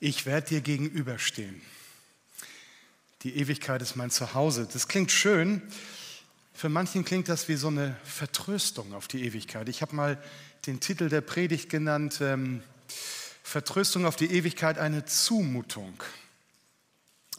Ich 0.00 0.26
werde 0.26 0.48
dir 0.48 0.60
gegenüberstehen. 0.60 1.62
Die 3.22 3.36
Ewigkeit 3.36 3.80
ist 3.80 3.96
mein 3.96 4.10
Zuhause. 4.10 4.68
Das 4.70 4.88
klingt 4.88 5.10
schön. 5.10 5.62
Für 6.52 6.68
manchen 6.68 7.04
klingt 7.04 7.28
das 7.28 7.48
wie 7.48 7.56
so 7.56 7.68
eine 7.68 7.96
Vertröstung 8.04 8.92
auf 8.92 9.08
die 9.08 9.24
Ewigkeit. 9.24 9.68
Ich 9.68 9.82
habe 9.82 9.96
mal 9.96 10.22
den 10.66 10.80
Titel 10.80 11.08
der 11.08 11.20
Predigt 11.20 11.68
genannt, 11.68 12.18
ähm, 12.20 12.62
Vertröstung 13.42 14.06
auf 14.06 14.16
die 14.16 14.30
Ewigkeit, 14.30 14.78
eine 14.78 15.04
Zumutung. 15.04 16.02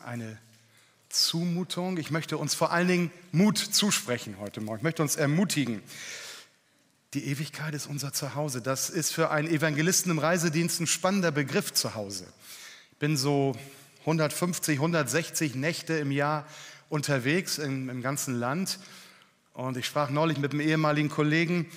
Eine 0.03 0.37
Zumutung. 1.09 1.97
Ich 1.97 2.11
möchte 2.11 2.37
uns 2.37 2.55
vor 2.55 2.71
allen 2.71 2.87
Dingen 2.87 3.11
Mut 3.31 3.57
zusprechen 3.57 4.37
heute 4.39 4.61
Morgen. 4.61 4.79
Ich 4.79 4.83
möchte 4.83 5.01
uns 5.01 5.15
ermutigen. 5.15 5.81
Die 7.15 7.27
Ewigkeit 7.27 7.73
ist 7.73 7.87
unser 7.87 8.11
Zuhause. 8.11 8.61
Das 8.61 8.89
ist 8.89 9.13
für 9.13 9.31
einen 9.31 9.47
Evangelisten 9.47 10.11
im 10.11 10.19
Reisedienst 10.19 10.81
ein 10.81 10.85
spannender 10.85 11.31
Begriff 11.31 11.71
Zuhause. 11.71 12.25
Ich 12.91 12.97
bin 12.97 13.15
so 13.15 13.55
150, 14.01 14.75
160 14.75 15.55
Nächte 15.55 15.93
im 15.93 16.11
Jahr 16.11 16.45
unterwegs 16.89 17.57
im, 17.57 17.89
im 17.89 18.01
ganzen 18.01 18.37
Land. 18.37 18.79
Und 19.53 19.77
ich 19.77 19.85
sprach 19.85 20.09
neulich 20.09 20.39
mit 20.39 20.51
einem 20.51 20.59
ehemaligen 20.59 21.07
Kollegen, 21.07 21.67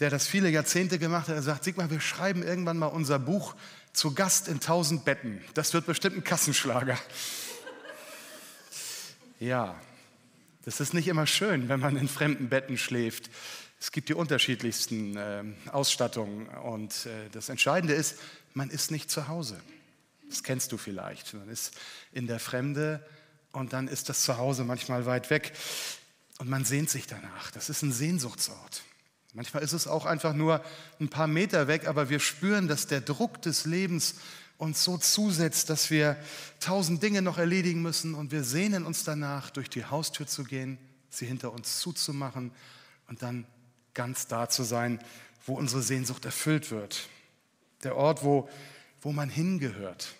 der 0.00 0.10
das 0.10 0.26
viele 0.26 0.48
Jahrzehnte 0.48 0.98
gemacht 0.98 1.28
hat. 1.28 1.36
Er 1.36 1.42
sagt, 1.42 1.62
Sigmar, 1.62 1.92
wir 1.92 2.00
schreiben 2.00 2.42
irgendwann 2.42 2.78
mal 2.78 2.86
unser 2.86 3.20
Buch 3.20 3.54
zu 3.92 4.14
Gast 4.14 4.48
in 4.48 4.58
tausend 4.58 5.04
Betten. 5.04 5.40
Das 5.54 5.74
wird 5.74 5.86
bestimmt 5.86 6.16
ein 6.16 6.24
Kassenschlager. 6.24 6.98
Ja, 9.38 9.80
das 10.64 10.80
ist 10.80 10.92
nicht 10.92 11.06
immer 11.06 11.28
schön, 11.28 11.68
wenn 11.68 11.78
man 11.78 11.96
in 11.96 12.08
fremden 12.08 12.48
Betten 12.48 12.76
schläft. 12.76 13.30
Es 13.80 13.92
gibt 13.92 14.08
die 14.08 14.14
unterschiedlichsten 14.14 15.16
äh, 15.16 15.44
Ausstattungen 15.70 16.48
und 16.48 17.06
äh, 17.06 17.28
das 17.30 17.48
Entscheidende 17.48 17.94
ist, 17.94 18.16
man 18.54 18.70
ist 18.70 18.90
nicht 18.90 19.10
zu 19.10 19.28
Hause. 19.28 19.60
Das 20.28 20.42
kennst 20.42 20.72
du 20.72 20.78
vielleicht. 20.78 21.32
Man 21.34 21.48
ist 21.48 21.74
in 22.12 22.26
der 22.26 22.40
Fremde 22.40 23.06
und 23.52 23.72
dann 23.72 23.88
ist 23.88 24.08
das 24.08 24.22
Zuhause 24.22 24.64
manchmal 24.64 25.06
weit 25.06 25.30
weg 25.30 25.52
und 26.38 26.48
man 26.48 26.64
sehnt 26.64 26.90
sich 26.90 27.06
danach. 27.06 27.50
Das 27.52 27.70
ist 27.70 27.82
ein 27.82 27.92
Sehnsuchtsort. 27.92 28.82
Manchmal 29.34 29.62
ist 29.62 29.72
es 29.72 29.86
auch 29.86 30.06
einfach 30.06 30.34
nur 30.34 30.64
ein 31.00 31.08
paar 31.08 31.28
Meter 31.28 31.68
weg, 31.68 31.86
aber 31.86 32.08
wir 32.08 32.18
spüren, 32.18 32.66
dass 32.66 32.86
der 32.86 33.00
Druck 33.00 33.40
des 33.42 33.64
Lebens 33.64 34.16
uns 34.56 34.82
so 34.82 34.98
zusetzt, 34.98 35.70
dass 35.70 35.90
wir 35.90 36.16
tausend 36.58 37.02
Dinge 37.02 37.22
noch 37.22 37.38
erledigen 37.38 37.80
müssen 37.80 38.14
und 38.14 38.32
wir 38.32 38.42
sehnen 38.42 38.84
uns 38.84 39.04
danach, 39.04 39.50
durch 39.50 39.70
die 39.70 39.84
Haustür 39.84 40.26
zu 40.26 40.42
gehen, 40.42 40.78
sie 41.10 41.26
hinter 41.26 41.52
uns 41.52 41.78
zuzumachen 41.78 42.50
und 43.06 43.22
dann 43.22 43.46
ganz 43.98 44.28
da 44.28 44.48
zu 44.48 44.62
sein, 44.62 45.00
wo 45.44 45.54
unsere 45.54 45.82
Sehnsucht 45.82 46.24
erfüllt 46.24 46.70
wird. 46.70 47.08
Der 47.82 47.96
Ort, 47.96 48.22
wo, 48.22 48.48
wo 49.02 49.10
man 49.10 49.28
hingehört, 49.28 50.14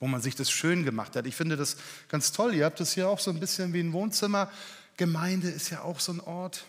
wo 0.00 0.06
man 0.06 0.22
sich 0.22 0.34
das 0.34 0.50
schön 0.50 0.82
gemacht 0.82 1.14
hat. 1.14 1.26
Ich 1.26 1.36
finde 1.36 1.58
das 1.58 1.76
ganz 2.08 2.32
toll. 2.32 2.54
Ihr 2.54 2.64
habt 2.64 2.80
es 2.80 2.94
hier 2.94 3.06
auch 3.06 3.18
so 3.20 3.30
ein 3.30 3.38
bisschen 3.38 3.74
wie 3.74 3.80
ein 3.80 3.92
Wohnzimmer. 3.92 4.50
Gemeinde 4.96 5.50
ist 5.50 5.68
ja 5.68 5.82
auch 5.82 6.00
so 6.00 6.12
ein 6.12 6.20
Ort, 6.20 6.64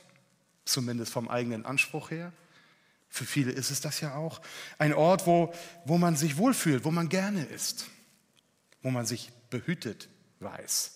zumindest 0.65 1.13
vom 1.13 1.29
eigenen 1.29 1.65
Anspruch 1.65 2.11
her. 2.11 2.33
Für 3.07 3.25
viele 3.25 3.53
ist 3.53 3.71
es 3.71 3.79
das 3.79 4.01
ja 4.01 4.15
auch. 4.15 4.41
Ein 4.79 4.93
Ort, 4.93 5.27
wo, 5.27 5.53
wo 5.85 5.97
man 5.97 6.17
sich 6.17 6.35
wohlfühlt, 6.35 6.83
wo 6.83 6.91
man 6.91 7.07
gerne 7.07 7.45
ist, 7.45 7.85
wo 8.81 8.91
man 8.91 9.05
sich 9.05 9.31
behütet 9.49 10.09
weiß. 10.41 10.91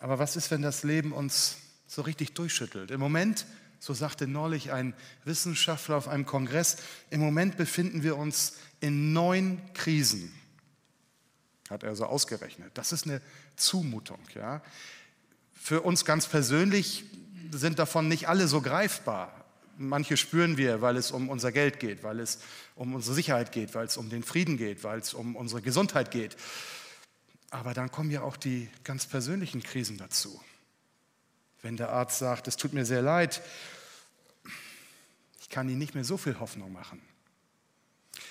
Aber 0.00 0.18
was 0.18 0.34
ist, 0.34 0.50
wenn 0.50 0.62
das 0.62 0.82
Leben 0.82 1.12
uns 1.12 1.58
so 1.86 2.02
richtig 2.02 2.34
durchschüttelt? 2.34 2.90
Im 2.90 2.98
Moment 2.98 3.46
so 3.80 3.94
sagte 3.94 4.28
neulich 4.28 4.72
ein 4.72 4.94
Wissenschaftler 5.24 5.96
auf 5.96 6.06
einem 6.06 6.26
Kongress, 6.26 6.76
im 7.08 7.20
Moment 7.20 7.56
befinden 7.56 8.02
wir 8.02 8.16
uns 8.16 8.58
in 8.80 9.12
neun 9.12 9.60
Krisen. 9.72 10.32
Hat 11.70 11.82
er 11.82 11.96
so 11.96 12.04
ausgerechnet. 12.04 12.70
Das 12.74 12.92
ist 12.92 13.06
eine 13.06 13.22
Zumutung. 13.56 14.20
Ja. 14.34 14.62
Für 15.54 15.80
uns 15.80 16.04
ganz 16.04 16.26
persönlich 16.26 17.04
sind 17.52 17.78
davon 17.78 18.06
nicht 18.06 18.28
alle 18.28 18.48
so 18.48 18.60
greifbar. 18.60 19.44
Manche 19.78 20.18
spüren 20.18 20.58
wir, 20.58 20.82
weil 20.82 20.98
es 20.98 21.10
um 21.10 21.30
unser 21.30 21.50
Geld 21.50 21.80
geht, 21.80 22.02
weil 22.02 22.20
es 22.20 22.40
um 22.74 22.94
unsere 22.94 23.14
Sicherheit 23.14 23.50
geht, 23.50 23.74
weil 23.74 23.86
es 23.86 23.96
um 23.96 24.10
den 24.10 24.22
Frieden 24.22 24.58
geht, 24.58 24.84
weil 24.84 24.98
es 24.98 25.14
um 25.14 25.36
unsere 25.36 25.62
Gesundheit 25.62 26.10
geht. 26.10 26.36
Aber 27.48 27.72
dann 27.72 27.90
kommen 27.90 28.10
ja 28.10 28.20
auch 28.20 28.36
die 28.36 28.68
ganz 28.84 29.06
persönlichen 29.06 29.62
Krisen 29.62 29.96
dazu. 29.96 30.38
Wenn 31.62 31.76
der 31.76 31.90
Arzt 31.90 32.18
sagt, 32.18 32.48
es 32.48 32.56
tut 32.56 32.72
mir 32.72 32.84
sehr 32.84 33.02
leid, 33.02 33.42
ich 35.50 35.54
kann 35.54 35.68
Ihnen 35.68 35.80
nicht 35.80 35.96
mehr 35.96 36.04
so 36.04 36.16
viel 36.16 36.38
Hoffnung 36.38 36.72
machen. 36.72 37.02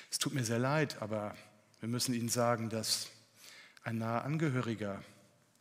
Es 0.10 0.20
tut 0.20 0.34
mir 0.34 0.46
sehr 0.46 0.58
leid, 0.58 1.02
aber 1.02 1.36
wir 1.82 1.90
müssen 1.90 2.14
Ihnen 2.14 2.30
sagen, 2.30 2.70
dass 2.70 3.10
ein 3.84 3.98
naher 3.98 4.24
Angehöriger 4.24 5.04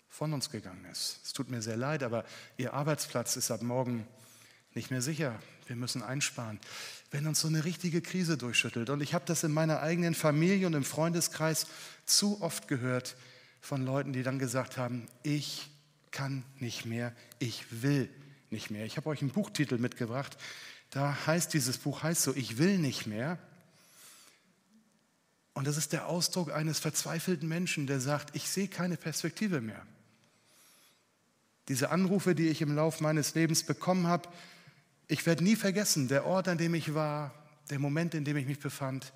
von 0.09 0.33
uns 0.33 0.51
gegangen 0.51 0.85
ist. 0.85 1.19
Es 1.25 1.33
tut 1.33 1.51
mir 1.51 1.61
sehr 1.61 1.77
leid, 1.77 2.05
aber 2.05 2.25
Ihr 2.59 2.75
Arbeitsplatz 2.75 3.35
ist 3.35 3.51
ab 3.51 3.63
morgen 3.63 4.07
nicht 4.75 4.93
mehr 4.93 5.03
sicher. 5.03 5.37
Wir 5.67 5.75
müssen 5.75 6.01
einsparen. 6.01 6.61
Wenn 7.11 7.27
uns 7.27 7.41
so 7.41 7.49
eine 7.49 7.65
richtige 7.65 8.03
Krise 8.03 8.39
durchschüttelt, 8.39 8.89
und 8.89 9.03
ich 9.03 9.13
habe 9.13 9.25
das 9.27 9.43
in 9.43 9.51
meiner 9.51 9.81
eigenen 9.83 10.15
Familie 10.15 10.69
und 10.69 10.75
im 10.75 10.85
Freundeskreis 10.85 11.67
zu 12.07 12.41
oft 12.41 12.69
gehört 12.69 13.17
von 13.61 13.85
Leuten, 13.85 14.13
die 14.13 14.23
dann 14.23 14.39
gesagt 14.39 14.77
haben, 14.77 15.09
ich 15.25 15.69
kann 16.13 16.45
nicht 16.61 16.87
mehr, 16.87 17.13
ich 17.41 17.83
will 17.83 18.09
nicht 18.51 18.71
mehr. 18.71 18.87
Ich 18.87 18.97
habe 18.97 19.09
euch 19.09 19.23
einen 19.23 19.33
Buchtitel 19.33 19.79
mitgebracht. 19.79 20.39
Da 20.91 21.27
heißt 21.27 21.53
dieses 21.53 21.79
Buch 21.79 22.03
heißt 22.03 22.23
so, 22.23 22.35
ich 22.35 22.59
will 22.59 22.79
nicht 22.79 23.07
mehr. 23.07 23.39
Und 25.55 25.67
das 25.67 25.77
ist 25.77 25.93
der 25.93 26.07
Ausdruck 26.07 26.53
eines 26.53 26.79
verzweifelten 26.79 27.49
Menschen, 27.49 27.87
der 27.87 28.01
sagt, 28.01 28.35
ich 28.37 28.49
sehe 28.49 28.69
keine 28.69 28.97
Perspektive 28.97 29.61
mehr. 29.61 29.85
Diese 31.69 31.91
Anrufe, 31.91 32.35
die 32.35 32.49
ich 32.49 32.63
im 32.63 32.75
Laufe 32.75 33.03
meines 33.03 33.35
Lebens 33.35 33.63
bekommen 33.63 34.07
habe, 34.07 34.29
ich 35.09 35.27
werde 35.27 35.45
nie 35.45 35.57
vergessen, 35.57 36.09
der 36.09 36.27
Ort, 36.27 36.49
an 36.49 36.59
dem 36.59 36.75
ich 36.75 36.95
war, 36.95 37.35
der 37.71 37.79
Moment, 37.79 38.15
in 38.15 38.25
dem 38.25 38.37
ich 38.37 38.47
mich 38.47 38.61
befand, 38.61 39.13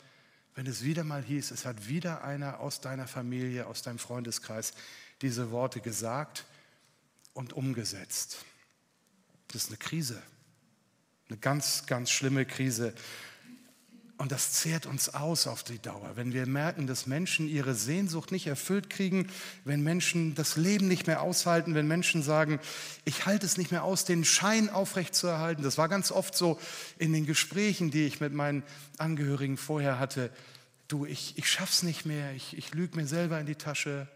wenn 0.54 0.66
es 0.66 0.82
wieder 0.82 1.04
mal 1.04 1.22
hieß, 1.22 1.50
es 1.50 1.64
hat 1.64 1.88
wieder 1.88 2.24
einer 2.24 2.60
aus 2.60 2.80
deiner 2.80 3.06
Familie, 3.06 3.66
aus 3.66 3.82
deinem 3.82 3.98
Freundeskreis 3.98 4.74
diese 5.22 5.50
Worte 5.50 5.80
gesagt 5.80 6.44
und 7.32 7.52
umgesetzt. 7.52 8.44
Das 9.48 9.64
ist 9.64 9.68
eine 9.68 9.78
Krise, 9.78 10.22
eine 11.32 11.38
ganz, 11.38 11.86
ganz 11.86 12.10
schlimme 12.10 12.44
Krise. 12.44 12.92
Und 14.18 14.32
das 14.32 14.52
zehrt 14.52 14.84
uns 14.84 15.08
aus 15.08 15.46
auf 15.46 15.62
die 15.64 15.78
Dauer, 15.78 16.12
wenn 16.14 16.34
wir 16.34 16.46
merken, 16.46 16.86
dass 16.86 17.06
Menschen 17.06 17.48
ihre 17.48 17.74
Sehnsucht 17.74 18.30
nicht 18.30 18.46
erfüllt 18.46 18.90
kriegen, 18.90 19.28
wenn 19.64 19.82
Menschen 19.82 20.34
das 20.34 20.56
Leben 20.56 20.86
nicht 20.88 21.06
mehr 21.06 21.22
aushalten, 21.22 21.74
wenn 21.74 21.88
Menschen 21.88 22.22
sagen, 22.22 22.60
ich 23.06 23.24
halte 23.24 23.46
es 23.46 23.56
nicht 23.56 23.70
mehr 23.70 23.82
aus, 23.82 24.04
den 24.04 24.24
Schein 24.26 24.68
aufrechtzuerhalten. 24.68 25.64
Das 25.64 25.78
war 25.78 25.88
ganz 25.88 26.12
oft 26.12 26.36
so 26.36 26.60
in 26.98 27.14
den 27.14 27.24
Gesprächen, 27.24 27.90
die 27.90 28.04
ich 28.04 28.20
mit 28.20 28.34
meinen 28.34 28.62
Angehörigen 28.98 29.56
vorher 29.56 29.98
hatte. 29.98 30.30
Du, 30.86 31.06
ich, 31.06 31.38
ich 31.38 31.50
schaff's 31.50 31.82
nicht 31.82 32.04
mehr, 32.04 32.34
ich, 32.34 32.56
ich 32.56 32.74
lüge 32.74 32.94
mir 32.94 33.06
selber 33.06 33.40
in 33.40 33.46
die 33.46 33.56
Tasche, 33.56 34.06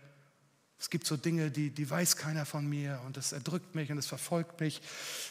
es 0.78 0.91
gibt 0.91 1.06
so 1.06 1.16
Dinge, 1.16 1.50
die, 1.50 1.71
die 1.71 1.88
weiß 1.88 2.16
keiner 2.16 2.44
von 2.44 2.69
mir 2.69 3.00
und 3.06 3.16
das 3.16 3.33
erdrückt 3.33 3.75
mich 3.75 3.91
und 3.91 3.97
es 3.97 4.06
verfolgt 4.06 4.60
mich. 4.60 4.83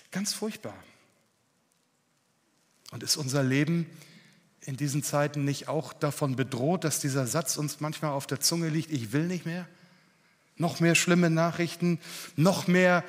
Ganz 0.09 0.33
furchtbar. 0.33 0.75
Und 2.91 3.03
ist 3.03 3.17
unser 3.17 3.43
Leben 3.43 3.87
in 4.61 4.77
diesen 4.77 5.03
Zeiten 5.03 5.45
nicht 5.45 5.67
auch 5.67 5.93
davon 5.93 6.35
bedroht, 6.35 6.83
dass 6.83 6.99
dieser 6.99 7.27
Satz 7.27 7.57
uns 7.57 7.79
manchmal 7.79 8.11
auf 8.11 8.27
der 8.27 8.39
Zunge 8.39 8.69
liegt, 8.69 8.91
ich 8.91 9.11
will 9.11 9.27
nicht 9.27 9.45
mehr? 9.45 9.67
Noch 10.57 10.79
mehr 10.79 10.95
schlimme 10.95 11.29
Nachrichten, 11.29 11.99
noch 12.35 12.67
mehr, 12.67 13.03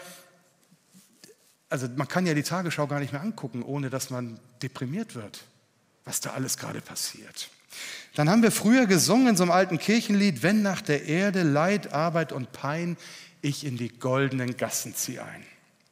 also 1.69 1.89
man 1.97 2.09
kann 2.09 2.27
ja 2.27 2.35
die 2.35 2.43
Tagesschau 2.43 2.87
gar 2.87 3.01
nicht 3.01 3.13
mehr 3.13 3.23
angucken, 3.23 3.63
ohne 3.63 3.89
dass 3.89 4.11
man 4.11 4.39
deprimiert 4.63 5.15
wird, 5.15 5.45
was 6.05 6.21
da 6.21 6.31
alles 6.31 6.59
gerade 6.59 6.81
passiert. 6.81 7.49
Dann 8.15 8.31
haben 8.31 8.43
wir 8.43 8.51
früher 8.51 8.87
gesungen 8.87 9.29
in 9.29 9.37
so 9.37 9.45
einem 9.45 9.53
alten 9.53 9.79
Kirchenlied, 9.79 10.43
wenn 10.43 10.63
nach 10.63 10.81
der 10.81 11.05
Erde 11.05 11.43
Leid, 11.43 11.93
Arbeit 11.93 12.33
und 12.33 12.53
Pein 12.53 12.97
ich 13.43 13.65
in 13.65 13.77
die 13.77 13.91
goldenen 13.91 14.57
Gassen 14.57 14.95
ziehe 14.95 15.23
ein. 15.23 15.45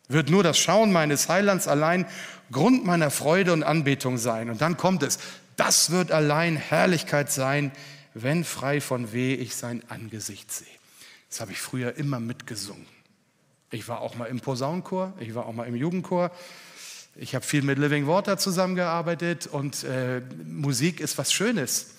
Wird 0.08 0.30
nur 0.30 0.42
das 0.42 0.58
Schauen 0.58 0.92
meines 0.92 1.28
Heilands 1.28 1.66
allein 1.66 2.06
Grund 2.52 2.84
meiner 2.84 3.10
Freude 3.10 3.52
und 3.52 3.62
Anbetung 3.62 4.18
sein. 4.18 4.50
Und 4.50 4.60
dann 4.60 4.76
kommt 4.76 5.02
es, 5.02 5.18
das 5.56 5.90
wird 5.90 6.12
allein 6.12 6.56
Herrlichkeit 6.56 7.30
sein, 7.30 7.72
wenn 8.12 8.44
frei 8.44 8.80
von 8.80 9.12
Weh 9.12 9.34
ich 9.34 9.56
sein 9.56 9.82
Angesicht 9.88 10.52
sehe. 10.52 10.66
Das 11.28 11.40
habe 11.40 11.52
ich 11.52 11.60
früher 11.60 11.96
immer 11.96 12.20
mitgesungen. 12.20 12.86
Ich 13.70 13.88
war 13.88 14.00
auch 14.00 14.14
mal 14.14 14.26
im 14.26 14.40
Posaunenchor, 14.40 15.12
ich 15.18 15.34
war 15.34 15.46
auch 15.46 15.52
mal 15.52 15.66
im 15.66 15.74
Jugendchor. 15.74 16.30
Ich 17.16 17.34
habe 17.34 17.44
viel 17.44 17.62
mit 17.62 17.78
Living 17.78 18.06
Water 18.06 18.38
zusammengearbeitet 18.38 19.46
und 19.46 19.84
äh, 19.84 20.20
Musik 20.46 21.00
ist 21.00 21.16
was 21.18 21.32
Schönes. 21.32 21.90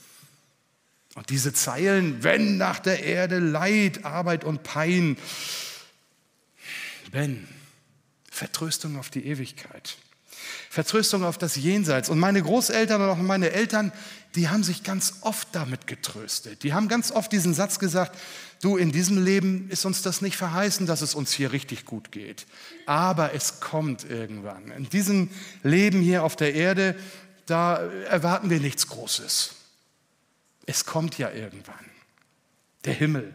Und 1.16 1.30
diese 1.30 1.54
Zeilen, 1.54 2.24
wenn 2.24 2.58
nach 2.58 2.80
der 2.80 3.04
Erde 3.04 3.40
Leid, 3.40 4.04
Arbeit 4.04 4.44
und 4.44 4.64
Pein, 4.64 5.18
wenn, 7.12 7.48
Vertröstung 8.36 9.00
auf 9.00 9.10
die 9.10 9.26
Ewigkeit. 9.26 9.96
Vertröstung 10.70 11.24
auf 11.24 11.38
das 11.38 11.56
Jenseits. 11.56 12.10
Und 12.10 12.20
meine 12.20 12.42
Großeltern 12.42 13.02
und 13.02 13.10
auch 13.10 13.18
meine 13.18 13.52
Eltern, 13.52 13.94
die 14.36 14.50
haben 14.50 14.62
sich 14.62 14.84
ganz 14.84 15.20
oft 15.22 15.48
damit 15.54 15.88
getröstet. 15.88 16.64
Die 16.64 16.74
haben 16.74 16.90
ganz 16.90 17.12
oft 17.12 17.32
diesen 17.32 17.54
Satz 17.54 17.80
gesagt, 17.80 18.20
du, 18.62 18.76
in 18.76 18.92
diesem 18.92 19.24
Leben 19.24 19.70
ist 19.70 19.86
uns 19.86 20.02
das 20.02 20.22
nicht 20.22 20.36
verheißen, 20.36 20.86
dass 20.86 21.02
es 21.02 21.16
uns 21.16 21.32
hier 21.32 21.54
richtig 21.54 21.86
gut 21.86 22.12
geht. 22.12 22.46
Aber 22.86 23.34
es 23.34 23.62
kommt 23.62 24.04
irgendwann. 24.04 24.70
In 24.72 24.90
diesem 24.90 25.30
Leben 25.64 26.02
hier 26.02 26.24
auf 26.24 26.36
der 26.36 26.54
Erde, 26.54 26.98
da 27.46 27.78
erwarten 28.10 28.50
wir 28.50 28.60
nichts 28.60 28.88
Großes. 28.88 29.56
Es 30.66 30.84
kommt 30.84 31.18
ja 31.18 31.32
irgendwann. 31.32 31.86
Der 32.84 32.94
Himmel. 32.94 33.34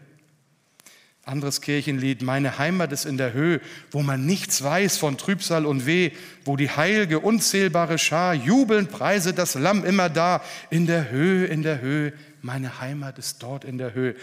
Anderes 1.31 1.61
Kirchenlied, 1.61 2.23
meine 2.23 2.59
Heimat 2.59 2.91
ist 2.91 3.05
in 3.05 3.17
der 3.17 3.32
Höhe, 3.32 3.61
wo 3.93 4.03
man 4.03 4.27
nichts 4.27 4.65
weiß 4.65 4.97
von 4.97 5.17
Trübsal 5.17 5.65
und 5.65 5.87
Weh, 5.87 6.11
wo 6.44 6.56
die 6.56 6.71
heilige, 6.71 7.21
unzählbare 7.21 7.99
Schar 7.99 8.35
jubelnd 8.35 8.91
preiset 8.91 9.38
das 9.38 9.55
Lamm 9.55 9.85
immer 9.85 10.09
da, 10.09 10.43
in 10.71 10.88
der 10.88 11.11
Höhe, 11.11 11.47
in 11.47 11.62
der 11.62 11.81
Höhe, 11.81 12.12
meine 12.43 12.81
Heimat 12.81 13.17
ist 13.19 13.44
dort 13.44 13.65
in 13.65 13.79
der 13.79 13.94
Höhe. 13.94 14.17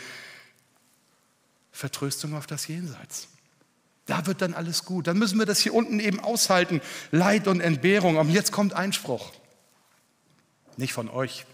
Vertröstung 1.71 2.35
auf 2.35 2.45
das 2.45 2.67
Jenseits. 2.67 3.29
Da 4.05 4.25
wird 4.25 4.41
dann 4.41 4.53
alles 4.53 4.83
gut. 4.83 5.07
Dann 5.07 5.17
müssen 5.17 5.39
wir 5.39 5.45
das 5.45 5.59
hier 5.59 5.73
unten 5.73 6.01
eben 6.01 6.19
aushalten, 6.19 6.81
Leid 7.11 7.47
und 7.47 7.61
Entbehrung. 7.61 8.17
Und 8.17 8.29
jetzt 8.31 8.51
kommt 8.51 8.73
Einspruch. 8.73 9.31
Nicht 10.75 10.91
von 10.91 11.09
euch, 11.09 11.45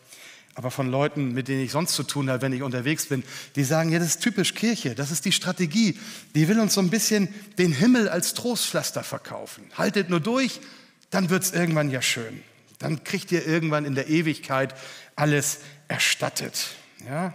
aber 0.55 0.69
von 0.69 0.89
Leuten, 0.89 1.33
mit 1.33 1.47
denen 1.47 1.61
ich 1.61 1.71
sonst 1.71 1.95
zu 1.95 2.03
tun 2.03 2.29
habe, 2.29 2.41
wenn 2.41 2.53
ich 2.53 2.61
unterwegs 2.61 3.07
bin, 3.07 3.23
die 3.55 3.63
sagen, 3.63 3.91
ja, 3.91 3.99
das 3.99 4.09
ist 4.09 4.21
typisch 4.21 4.53
Kirche, 4.53 4.93
das 4.93 5.09
ist 5.09 5.25
die 5.25 5.31
Strategie. 5.31 5.99
Die 6.35 6.47
will 6.47 6.59
uns 6.59 6.75
so 6.75 6.81
ein 6.81 6.89
bisschen 6.89 7.33
den 7.57 7.71
Himmel 7.71 8.07
als 8.07 8.33
Trostpflaster 8.35 9.03
verkaufen. 9.03 9.63
Haltet 9.75 10.09
nur 10.09 10.19
durch, 10.19 10.61
dann 11.09 11.29
wird 11.29 11.43
es 11.43 11.51
irgendwann 11.51 11.89
ja 11.89 12.01
schön. 12.01 12.43
Dann 12.77 13.03
kriegt 13.03 13.31
ihr 13.31 13.47
irgendwann 13.47 13.85
in 13.85 13.95
der 13.95 14.09
Ewigkeit 14.09 14.75
alles 15.15 15.59
erstattet. 15.87 16.75
Ja? 17.07 17.33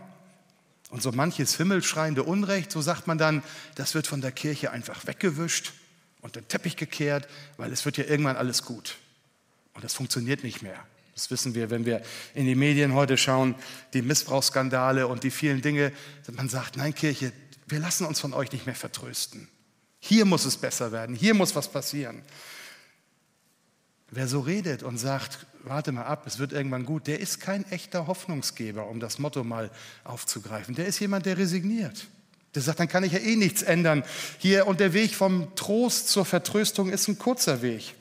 Und 0.90 1.02
so 1.02 1.10
manches 1.10 1.56
himmelschreiende 1.56 2.22
Unrecht, 2.22 2.70
so 2.70 2.80
sagt 2.80 3.06
man 3.06 3.18
dann, 3.18 3.42
das 3.74 3.94
wird 3.94 4.06
von 4.06 4.20
der 4.20 4.32
Kirche 4.32 4.70
einfach 4.70 5.06
weggewischt 5.06 5.72
und 6.20 6.36
den 6.36 6.46
Teppich 6.48 6.76
gekehrt, 6.76 7.28
weil 7.56 7.72
es 7.72 7.84
wird 7.84 7.96
ja 7.96 8.04
irgendwann 8.04 8.36
alles 8.36 8.62
gut. 8.62 8.96
Und 9.74 9.84
das 9.84 9.94
funktioniert 9.94 10.44
nicht 10.44 10.62
mehr. 10.62 10.84
Das 11.18 11.32
wissen 11.32 11.56
wir, 11.56 11.68
wenn 11.68 11.84
wir 11.84 12.00
in 12.32 12.44
die 12.44 12.54
Medien 12.54 12.94
heute 12.94 13.18
schauen, 13.18 13.56
die 13.92 14.02
Missbrauchsskandale 14.02 15.08
und 15.08 15.24
die 15.24 15.32
vielen 15.32 15.62
Dinge. 15.62 15.92
Man 16.30 16.48
sagt, 16.48 16.76
nein, 16.76 16.94
Kirche, 16.94 17.32
wir 17.66 17.80
lassen 17.80 18.06
uns 18.06 18.20
von 18.20 18.32
euch 18.32 18.52
nicht 18.52 18.66
mehr 18.66 18.76
vertrösten. 18.76 19.48
Hier 19.98 20.24
muss 20.24 20.44
es 20.44 20.56
besser 20.56 20.92
werden, 20.92 21.16
hier 21.16 21.34
muss 21.34 21.56
was 21.56 21.72
passieren. 21.72 22.22
Wer 24.12 24.28
so 24.28 24.38
redet 24.38 24.84
und 24.84 24.96
sagt, 24.96 25.46
warte 25.64 25.90
mal 25.90 26.04
ab, 26.04 26.22
es 26.24 26.38
wird 26.38 26.52
irgendwann 26.52 26.86
gut, 26.86 27.08
der 27.08 27.18
ist 27.18 27.40
kein 27.40 27.68
echter 27.72 28.06
Hoffnungsgeber, 28.06 28.86
um 28.86 29.00
das 29.00 29.18
Motto 29.18 29.42
mal 29.42 29.72
aufzugreifen. 30.04 30.76
Der 30.76 30.86
ist 30.86 31.00
jemand, 31.00 31.26
der 31.26 31.36
resigniert. 31.36 32.06
Der 32.54 32.62
sagt, 32.62 32.78
dann 32.78 32.88
kann 32.88 33.02
ich 33.02 33.10
ja 33.10 33.18
eh 33.18 33.34
nichts 33.34 33.62
ändern. 33.62 34.04
Hier 34.38 34.68
und 34.68 34.78
der 34.78 34.92
Weg 34.92 35.16
vom 35.16 35.52
Trost 35.56 36.10
zur 36.10 36.24
Vertröstung 36.24 36.90
ist 36.90 37.08
ein 37.08 37.18
kurzer 37.18 37.60
Weg. 37.60 37.96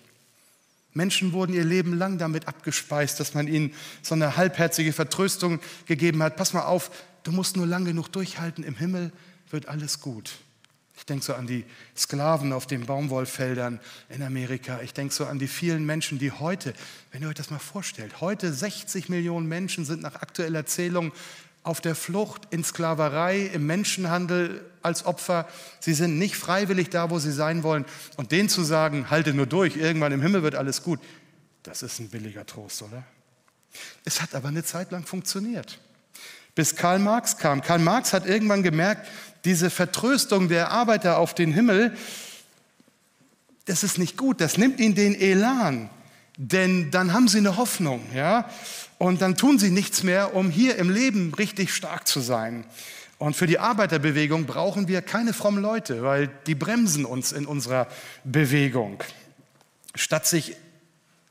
Menschen 0.97 1.31
wurden 1.31 1.53
ihr 1.53 1.63
Leben 1.63 1.93
lang 1.93 2.17
damit 2.17 2.47
abgespeist, 2.47 3.19
dass 3.19 3.33
man 3.33 3.47
ihnen 3.47 3.73
so 4.01 4.15
eine 4.15 4.35
halbherzige 4.35 4.91
Vertröstung 4.91 5.59
gegeben 5.85 6.21
hat. 6.21 6.35
Pass 6.35 6.53
mal 6.53 6.63
auf, 6.63 6.91
du 7.23 7.31
musst 7.31 7.55
nur 7.55 7.67
lang 7.67 7.85
genug 7.85 8.09
durchhalten, 8.09 8.63
im 8.63 8.75
Himmel 8.75 9.11
wird 9.49 9.67
alles 9.69 10.01
gut. 10.01 10.31
Ich 10.97 11.05
denke 11.05 11.23
so 11.23 11.35
an 11.35 11.45
die 11.45 11.63
Sklaven 11.95 12.51
auf 12.51 12.65
den 12.65 12.87
Baumwollfeldern 12.87 13.79
in 14.09 14.23
Amerika. 14.23 14.81
Ich 14.81 14.93
denke 14.93 15.13
so 15.13 15.25
an 15.25 15.37
die 15.37 15.47
vielen 15.47 15.85
Menschen, 15.85 16.17
die 16.17 16.31
heute, 16.31 16.73
wenn 17.11 17.21
ihr 17.21 17.27
euch 17.29 17.35
das 17.35 17.51
mal 17.51 17.59
vorstellt, 17.59 18.19
heute 18.19 18.51
60 18.51 19.07
Millionen 19.07 19.47
Menschen 19.47 19.85
sind 19.85 20.01
nach 20.01 20.15
aktueller 20.15 20.65
Zählung 20.65 21.11
auf 21.67 21.81
der 21.81 21.95
Flucht, 21.95 22.47
in 22.49 22.63
Sklaverei, 22.63 23.41
im 23.53 23.65
Menschenhandel 23.65 24.65
als 24.81 25.05
Opfer. 25.05 25.47
Sie 25.79 25.93
sind 25.93 26.17
nicht 26.17 26.37
freiwillig 26.37 26.89
da, 26.89 27.09
wo 27.09 27.19
sie 27.19 27.31
sein 27.31 27.61
wollen. 27.63 27.85
Und 28.15 28.31
denen 28.31 28.47
zu 28.47 28.63
sagen, 28.63 29.09
halte 29.09 29.33
nur 29.33 29.45
durch, 29.45 29.75
irgendwann 29.75 30.13
im 30.13 30.21
Himmel 30.21 30.43
wird 30.43 30.55
alles 30.55 30.81
gut, 30.81 30.99
das 31.63 31.83
ist 31.83 31.99
ein 31.99 32.09
billiger 32.09 32.45
Trost, 32.45 32.81
oder? 32.81 33.03
Es 34.05 34.21
hat 34.21 34.33
aber 34.33 34.47
eine 34.47 34.63
Zeit 34.63 34.91
lang 34.91 35.05
funktioniert. 35.05 35.79
Bis 36.55 36.75
Karl 36.75 36.99
Marx 36.99 37.37
kam. 37.37 37.61
Karl 37.61 37.79
Marx 37.79 38.13
hat 38.13 38.25
irgendwann 38.25 38.63
gemerkt, 38.63 39.07
diese 39.43 39.69
Vertröstung 39.69 40.47
der 40.47 40.71
Arbeiter 40.71 41.17
auf 41.17 41.35
den 41.35 41.51
Himmel, 41.51 41.95
das 43.65 43.83
ist 43.83 43.97
nicht 43.97 44.15
gut, 44.15 44.39
das 44.39 44.57
nimmt 44.57 44.79
ihnen 44.79 44.95
den 44.95 45.13
Elan. 45.13 45.89
Denn 46.37 46.91
dann 46.91 47.13
haben 47.13 47.27
sie 47.27 47.39
eine 47.39 47.57
Hoffnung, 47.57 48.01
ja? 48.15 48.49
Und 48.97 49.21
dann 49.21 49.35
tun 49.37 49.59
sie 49.59 49.69
nichts 49.69 50.03
mehr, 50.03 50.35
um 50.35 50.49
hier 50.49 50.77
im 50.77 50.89
Leben 50.89 51.33
richtig 51.33 51.73
stark 51.73 52.07
zu 52.07 52.19
sein. 52.19 52.65
Und 53.19 53.35
für 53.35 53.47
die 53.47 53.59
Arbeiterbewegung 53.59 54.45
brauchen 54.45 54.87
wir 54.87 55.01
keine 55.01 55.33
frommen 55.33 55.61
Leute, 55.61 56.03
weil 56.03 56.29
die 56.45 56.55
bremsen 56.55 57.05
uns 57.05 57.31
in 57.31 57.45
unserer 57.45 57.87
Bewegung. 58.23 59.03
Statt 59.95 60.27
sich 60.27 60.55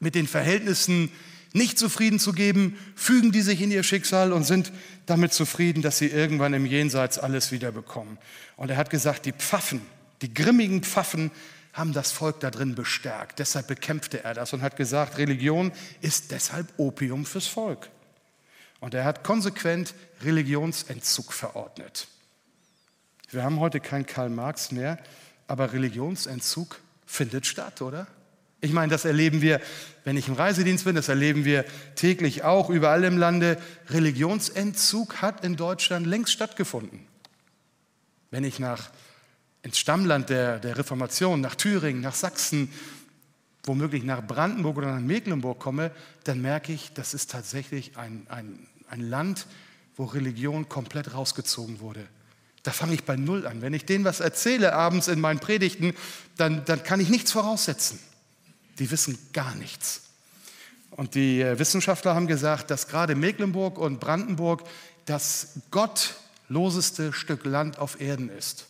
mit 0.00 0.14
den 0.14 0.26
Verhältnissen 0.26 1.10
nicht 1.52 1.78
zufrieden 1.78 2.18
zu 2.18 2.32
geben, 2.32 2.76
fügen 2.96 3.32
die 3.32 3.40
sich 3.40 3.62
in 3.62 3.70
ihr 3.70 3.82
Schicksal 3.82 4.32
und 4.32 4.44
sind 4.44 4.72
damit 5.06 5.32
zufrieden, 5.32 5.80
dass 5.80 5.98
sie 5.98 6.08
irgendwann 6.08 6.54
im 6.54 6.66
Jenseits 6.66 7.18
alles 7.18 7.52
wieder 7.52 7.72
bekommen. 7.72 8.18
Und 8.56 8.70
er 8.70 8.76
hat 8.76 8.90
gesagt, 8.90 9.24
die 9.24 9.32
Pfaffen, 9.32 9.80
die 10.22 10.34
grimmigen 10.34 10.82
Pfaffen 10.82 11.30
haben 11.76 11.93
das 11.93 12.11
Volk 12.11 12.40
da 12.40 12.50
drin 12.50 12.75
bestärkt. 12.75 13.38
Deshalb 13.38 13.67
bekämpfte 13.67 14.25
er 14.25 14.32
das 14.32 14.55
und 14.55 14.62
hat 14.62 14.76
gesagt, 14.76 15.19
Religion 15.19 15.73
ist 16.00 16.31
deshalb 16.31 16.67
Opium 16.78 17.26
fürs 17.26 17.46
Volk. 17.46 17.90
Und 18.81 18.94
er 18.94 19.05
hat 19.05 19.23
konsequent 19.23 19.94
Religionsentzug 20.23 21.34
verordnet. 21.34 22.08
Wir 23.31 23.43
haben 23.43 23.61
heute 23.61 23.81
keinen 23.81 24.06
Karl 24.06 24.31
Marx 24.31 24.73
mehr, 24.73 24.99
aber 25.49 25.75
Religionsentzug 25.75 26.81
findet 27.05 27.46
statt, 27.46 27.82
oder? 27.82 28.06
Ich 28.62 28.73
meine, 28.73 28.90
das 28.90 29.05
erleben 29.05 29.43
wir, 29.43 29.61
wenn 30.05 30.17
ich 30.17 30.28
im 30.28 30.34
Reisedienst 30.34 30.87
bin, 30.87 30.96
das 30.96 31.08
erleben 31.08 31.44
wir 31.44 31.67
täglich 31.94 32.43
auch 32.43 32.70
überall 32.70 33.05
im 33.05 33.19
Lande. 33.19 33.61
Religionsentzug 33.90 35.20
hat 35.20 35.44
in 35.44 35.56
Deutschland 35.56 36.06
längst 36.06 36.32
stattgefunden. 36.32 37.06
Wenn 38.31 38.44
ich 38.44 38.58
nach 38.58 38.90
ins 39.66 39.80
Stammland 39.80 40.30
der, 40.30 40.60
der 40.60 40.78
Reformation, 40.78 41.40
nach 41.40 41.56
Thüringen, 41.56 42.00
nach 42.00 42.14
Sachsen, 42.14 42.70
womöglich 43.64 44.04
nach 44.04 44.24
Brandenburg 44.24 44.76
oder 44.76 44.94
nach 44.94 45.00
Mecklenburg 45.00 45.58
komme, 45.58 45.90
dann 46.22 46.40
merke 46.40 46.72
ich, 46.72 46.92
das 46.94 47.14
ist 47.14 47.32
tatsächlich 47.32 47.96
ein, 47.96 48.28
ein, 48.28 48.68
ein 48.88 49.00
Land, 49.00 49.48
wo 49.96 50.04
Religion 50.04 50.68
komplett 50.68 51.14
rausgezogen 51.14 51.80
wurde. 51.80 52.06
Da 52.62 52.70
fange 52.70 52.94
ich 52.94 53.02
bei 53.02 53.16
Null 53.16 53.44
an. 53.44 53.61
Wenn 53.61 53.75
ich 53.75 53.85
denen 53.85 54.04
was 54.04 54.20
erzähle 54.20 54.73
abends 54.73 55.08
in 55.08 55.20
meinen 55.20 55.40
Predigten, 55.40 55.94
dann, 56.37 56.64
dann 56.64 56.85
kann 56.85 57.00
ich 57.00 57.08
nichts 57.08 57.32
voraussetzen. 57.32 57.99
Die 58.78 58.88
wissen 58.92 59.18
gar 59.32 59.56
nichts. 59.56 60.02
Und 60.92 61.16
die 61.16 61.42
äh, 61.42 61.58
Wissenschaftler 61.58 62.14
haben 62.14 62.28
gesagt, 62.28 62.70
dass 62.70 62.87
gerade 62.87 63.16
Mecklenburg 63.16 63.78
und 63.78 63.99
Brandenburg 63.99 64.62
das 65.06 65.58
gottloseste 65.73 67.12
Stück 67.12 67.44
Land 67.44 67.80
auf 67.80 68.00
Erden 68.00 68.28
ist. 68.28 68.68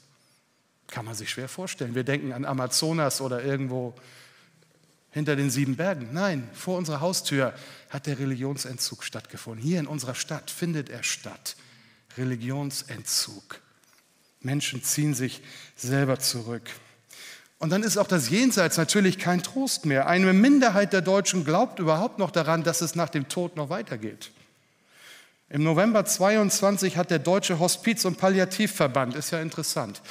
Kann 0.88 1.04
man 1.04 1.14
sich 1.14 1.30
schwer 1.30 1.48
vorstellen. 1.48 1.94
Wir 1.94 2.04
denken 2.04 2.32
an 2.32 2.44
Amazonas 2.44 3.20
oder 3.20 3.42
irgendwo 3.42 3.94
hinter 5.10 5.34
den 5.34 5.50
sieben 5.50 5.76
Bergen. 5.76 6.10
Nein, 6.12 6.48
vor 6.52 6.76
unserer 6.76 7.00
Haustür 7.00 7.54
hat 7.88 8.06
der 8.06 8.18
Religionsentzug 8.18 9.02
stattgefunden. 9.02 9.64
Hier 9.64 9.80
in 9.80 9.86
unserer 9.86 10.14
Stadt 10.14 10.50
findet 10.50 10.90
er 10.90 11.02
statt. 11.02 11.56
Religionsentzug. 12.18 13.60
Menschen 14.40 14.82
ziehen 14.82 15.14
sich 15.14 15.42
selber 15.74 16.18
zurück. 16.18 16.70
Und 17.58 17.70
dann 17.70 17.82
ist 17.82 17.96
auch 17.96 18.06
das 18.06 18.28
Jenseits 18.28 18.76
natürlich 18.76 19.18
kein 19.18 19.42
Trost 19.42 19.86
mehr. 19.86 20.06
Eine 20.06 20.32
Minderheit 20.32 20.92
der 20.92 21.00
Deutschen 21.00 21.44
glaubt 21.44 21.78
überhaupt 21.78 22.18
noch 22.18 22.30
daran, 22.30 22.62
dass 22.62 22.82
es 22.82 22.94
nach 22.94 23.08
dem 23.08 23.28
Tod 23.28 23.56
noch 23.56 23.70
weitergeht. 23.70 24.30
Im 25.48 25.62
November 25.62 26.04
22 26.04 26.96
hat 26.96 27.10
der 27.10 27.20
Deutsche 27.20 27.58
Hospiz- 27.58 28.04
und 28.04 28.18
Palliativverband, 28.18 29.14
ist 29.14 29.30
ja 29.30 29.40
interessant, 29.40 30.02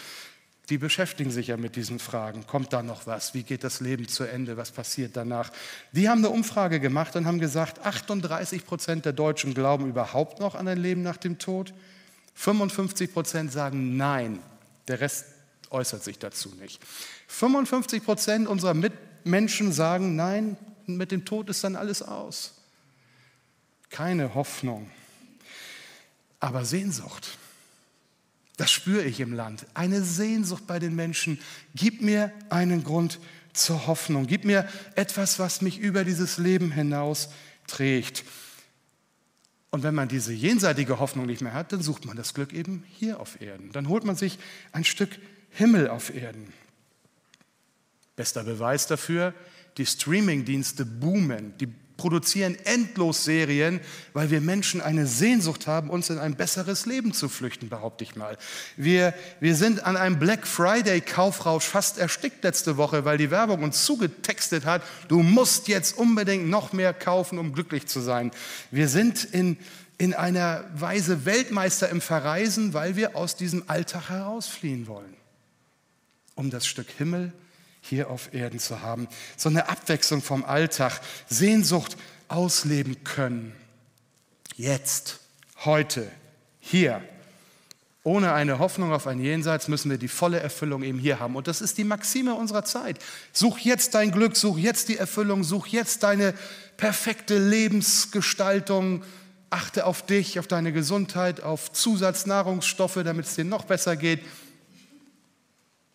die 0.69 0.77
beschäftigen 0.77 1.31
sich 1.31 1.47
ja 1.47 1.57
mit 1.57 1.75
diesen 1.75 1.99
Fragen. 1.99 2.47
Kommt 2.47 2.73
da 2.73 2.81
noch 2.81 3.05
was? 3.05 3.33
Wie 3.33 3.43
geht 3.43 3.63
das 3.63 3.81
Leben 3.81 4.07
zu 4.07 4.23
Ende? 4.23 4.57
Was 4.57 4.71
passiert 4.71 5.15
danach? 5.15 5.51
Die 5.91 6.09
haben 6.09 6.19
eine 6.19 6.29
Umfrage 6.29 6.79
gemacht 6.79 7.15
und 7.15 7.25
haben 7.25 7.39
gesagt, 7.39 7.85
38 7.85 8.65
Prozent 8.65 9.05
der 9.05 9.13
Deutschen 9.13 9.53
glauben 9.53 9.87
überhaupt 9.87 10.39
noch 10.39 10.55
an 10.55 10.67
ein 10.67 10.79
Leben 10.79 11.03
nach 11.03 11.17
dem 11.17 11.37
Tod. 11.37 11.73
55 12.35 13.13
Prozent 13.13 13.51
sagen 13.51 13.95
Nein. 13.97 14.39
Der 14.87 15.01
Rest 15.01 15.25
äußert 15.69 16.03
sich 16.03 16.19
dazu 16.19 16.49
nicht. 16.59 16.81
55 17.27 18.03
Prozent 18.03 18.47
unserer 18.47 18.73
Mitmenschen 18.73 19.71
sagen 19.71 20.15
Nein, 20.15 20.57
mit 20.87 21.11
dem 21.11 21.25
Tod 21.25 21.49
ist 21.49 21.63
dann 21.63 21.75
alles 21.75 22.01
aus. 22.01 22.55
Keine 23.89 24.33
Hoffnung, 24.33 24.89
aber 26.39 26.65
Sehnsucht. 26.65 27.37
Das 28.57 28.71
spüre 28.71 29.03
ich 29.03 29.19
im 29.19 29.33
Land. 29.33 29.65
Eine 29.73 30.01
Sehnsucht 30.01 30.65
bei 30.65 30.79
den 30.79 30.95
Menschen. 30.95 31.39
Gib 31.75 32.01
mir 32.01 32.31
einen 32.49 32.83
Grund 32.83 33.19
zur 33.53 33.87
Hoffnung. 33.87 34.27
Gib 34.27 34.45
mir 34.45 34.67
etwas, 34.95 35.39
was 35.39 35.61
mich 35.61 35.79
über 35.79 36.03
dieses 36.03 36.37
Leben 36.37 36.71
hinaus 36.71 37.29
trägt. 37.67 38.23
Und 39.71 39.83
wenn 39.83 39.95
man 39.95 40.07
diese 40.07 40.31
jenseitige 40.31 40.99
Hoffnung 40.99 41.25
nicht 41.25 41.41
mehr 41.41 41.53
hat, 41.53 41.73
dann 41.73 41.81
sucht 41.81 42.05
man 42.05 42.15
das 42.15 42.33
Glück 42.33 42.53
eben 42.53 42.85
hier 42.87 43.19
auf 43.19 43.41
Erden. 43.41 43.71
Dann 43.73 43.89
holt 43.89 44.05
man 44.05 44.15
sich 44.15 44.39
ein 44.71 44.85
Stück 44.85 45.09
Himmel 45.49 45.89
auf 45.89 46.15
Erden. 46.15 46.53
Bester 48.15 48.45
Beweis 48.45 48.87
dafür, 48.87 49.33
die 49.77 49.85
Streamingdienste 49.85 50.85
boomen, 50.85 51.57
die 51.57 51.67
produzieren 51.97 52.57
endlos 52.65 53.23
Serien, 53.23 53.79
weil 54.13 54.29
wir 54.29 54.41
Menschen 54.41 54.81
eine 54.81 55.07
Sehnsucht 55.07 55.67
haben, 55.67 55.89
uns 55.89 56.09
in 56.09 56.19
ein 56.19 56.35
besseres 56.35 56.85
Leben 56.85 57.13
zu 57.13 57.29
flüchten, 57.29 57.69
behaupte 57.69 58.03
ich 58.03 58.15
mal. 58.15 58.37
Wir, 58.75 59.13
wir 59.39 59.55
sind 59.55 59.83
an 59.85 59.95
einem 59.95 60.19
Black 60.19 60.45
Friday 60.45 61.01
Kaufrausch 61.01 61.63
fast 61.63 61.97
erstickt 61.97 62.43
letzte 62.43 62.77
Woche, 62.77 63.05
weil 63.05 63.17
die 63.17 63.31
Werbung 63.31 63.63
uns 63.63 63.85
zugetextet 63.85 64.65
hat, 64.65 64.81
du 65.07 65.21
musst 65.21 65.67
jetzt 65.67 65.97
unbedingt 65.97 66.49
noch 66.49 66.73
mehr 66.73 66.93
kaufen, 66.93 67.39
um 67.39 67.53
glücklich 67.53 67.87
zu 67.87 68.01
sein. 68.01 68.31
Wir 68.71 68.89
sind 68.89 69.23
in, 69.23 69.57
in 69.97 70.13
einer 70.13 70.65
Weise 70.75 71.25
Weltmeister 71.25 71.89
im 71.89 72.01
Verreisen, 72.01 72.73
weil 72.73 72.95
wir 72.95 73.15
aus 73.15 73.37
diesem 73.37 73.63
Alltag 73.67 74.09
herausfliehen 74.09 74.87
wollen, 74.87 75.13
um 76.35 76.49
das 76.49 76.67
Stück 76.67 76.89
Himmel 76.97 77.31
hier 77.89 78.09
auf 78.09 78.33
Erden 78.33 78.59
zu 78.59 78.81
haben. 78.81 79.07
So 79.37 79.49
eine 79.49 79.69
Abwechslung 79.69 80.21
vom 80.21 80.43
Alltag, 80.43 81.01
Sehnsucht 81.27 81.97
ausleben 82.27 83.03
können. 83.03 83.53
Jetzt, 84.55 85.19
heute, 85.63 86.09
hier. 86.59 87.01
Ohne 88.03 88.33
eine 88.33 88.59
Hoffnung 88.59 88.91
auf 88.91 89.07
ein 89.07 89.19
Jenseits 89.19 89.67
müssen 89.67 89.89
wir 89.89 89.97
die 89.97 90.07
volle 90.07 90.39
Erfüllung 90.39 90.83
eben 90.83 90.99
hier 90.99 91.19
haben. 91.19 91.35
Und 91.35 91.47
das 91.47 91.61
ist 91.61 91.77
die 91.77 91.83
Maxime 91.83 92.35
unserer 92.35 92.63
Zeit. 92.63 92.99
Such 93.33 93.59
jetzt 93.59 93.95
dein 93.95 94.11
Glück, 94.11 94.35
such 94.35 94.57
jetzt 94.57 94.89
die 94.89 94.97
Erfüllung, 94.97 95.43
such 95.43 95.67
jetzt 95.67 96.03
deine 96.03 96.33
perfekte 96.77 97.37
Lebensgestaltung. 97.37 99.03
Achte 99.49 99.85
auf 99.85 100.05
dich, 100.05 100.39
auf 100.39 100.47
deine 100.47 100.71
Gesundheit, 100.71 101.41
auf 101.41 101.71
Zusatznahrungsstoffe, 101.71 102.99
damit 103.03 103.25
es 103.25 103.35
dir 103.35 103.45
noch 103.45 103.65
besser 103.65 103.95
geht. 103.95 104.21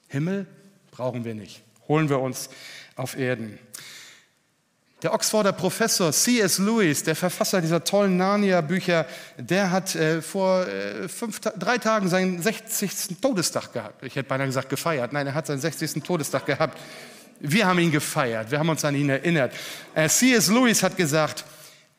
Himmel 0.08 0.46
brauchen 0.90 1.24
wir 1.24 1.34
nicht 1.34 1.62
holen 1.90 2.08
wir 2.08 2.20
uns 2.20 2.48
auf 2.94 3.18
Erden. 3.18 3.58
Der 5.02 5.12
Oxforder 5.12 5.52
Professor 5.52 6.12
C.S. 6.12 6.58
Lewis, 6.58 7.02
der 7.02 7.16
Verfasser 7.16 7.60
dieser 7.60 7.82
tollen 7.82 8.16
Narnia-Bücher, 8.18 9.06
der 9.38 9.70
hat 9.70 9.94
äh, 9.94 10.20
vor 10.22 10.66
äh, 10.66 11.08
fünf, 11.08 11.40
drei 11.40 11.78
Tagen 11.78 12.08
seinen 12.08 12.40
60. 12.40 13.18
Todestag 13.20 13.72
gehabt. 13.72 14.04
Ich 14.04 14.14
hätte 14.14 14.28
beinahe 14.28 14.46
gesagt 14.46 14.68
gefeiert. 14.68 15.12
Nein, 15.12 15.26
er 15.26 15.34
hat 15.34 15.46
seinen 15.46 15.60
60. 15.60 16.02
Todestag 16.02 16.46
gehabt. 16.46 16.78
Wir 17.40 17.66
haben 17.66 17.78
ihn 17.78 17.90
gefeiert, 17.90 18.50
wir 18.50 18.58
haben 18.58 18.68
uns 18.68 18.84
an 18.84 18.94
ihn 18.94 19.08
erinnert. 19.08 19.54
Äh, 19.94 20.08
C.S. 20.08 20.48
Lewis 20.48 20.82
hat 20.82 20.96
gesagt, 20.96 21.44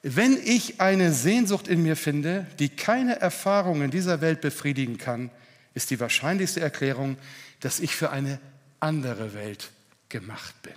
wenn 0.03 0.38
ich 0.43 0.79
eine 0.79 1.12
Sehnsucht 1.12 1.67
in 1.67 1.83
mir 1.83 1.95
finde, 1.95 2.45
die 2.60 2.69
keine 2.69 3.19
Erfahrung 3.19 3.81
in 3.81 3.91
dieser 3.91 4.21
Welt 4.21 4.41
befriedigen 4.41 4.98
kann, 5.00 5.31
ist 5.74 5.89
die 5.89 6.00
wahrscheinlichste 6.00 6.60
Erklärung, 6.62 7.17
dass 7.60 7.79
ich 7.79 7.95
für 7.95 8.12
eine 8.12 8.39
andere 8.79 9.33
Welt 9.33 9.71
gemacht 10.12 10.62
bin. 10.62 10.75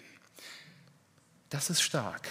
Das 1.51 1.71
ist 1.71 1.83
stark. 1.83 2.29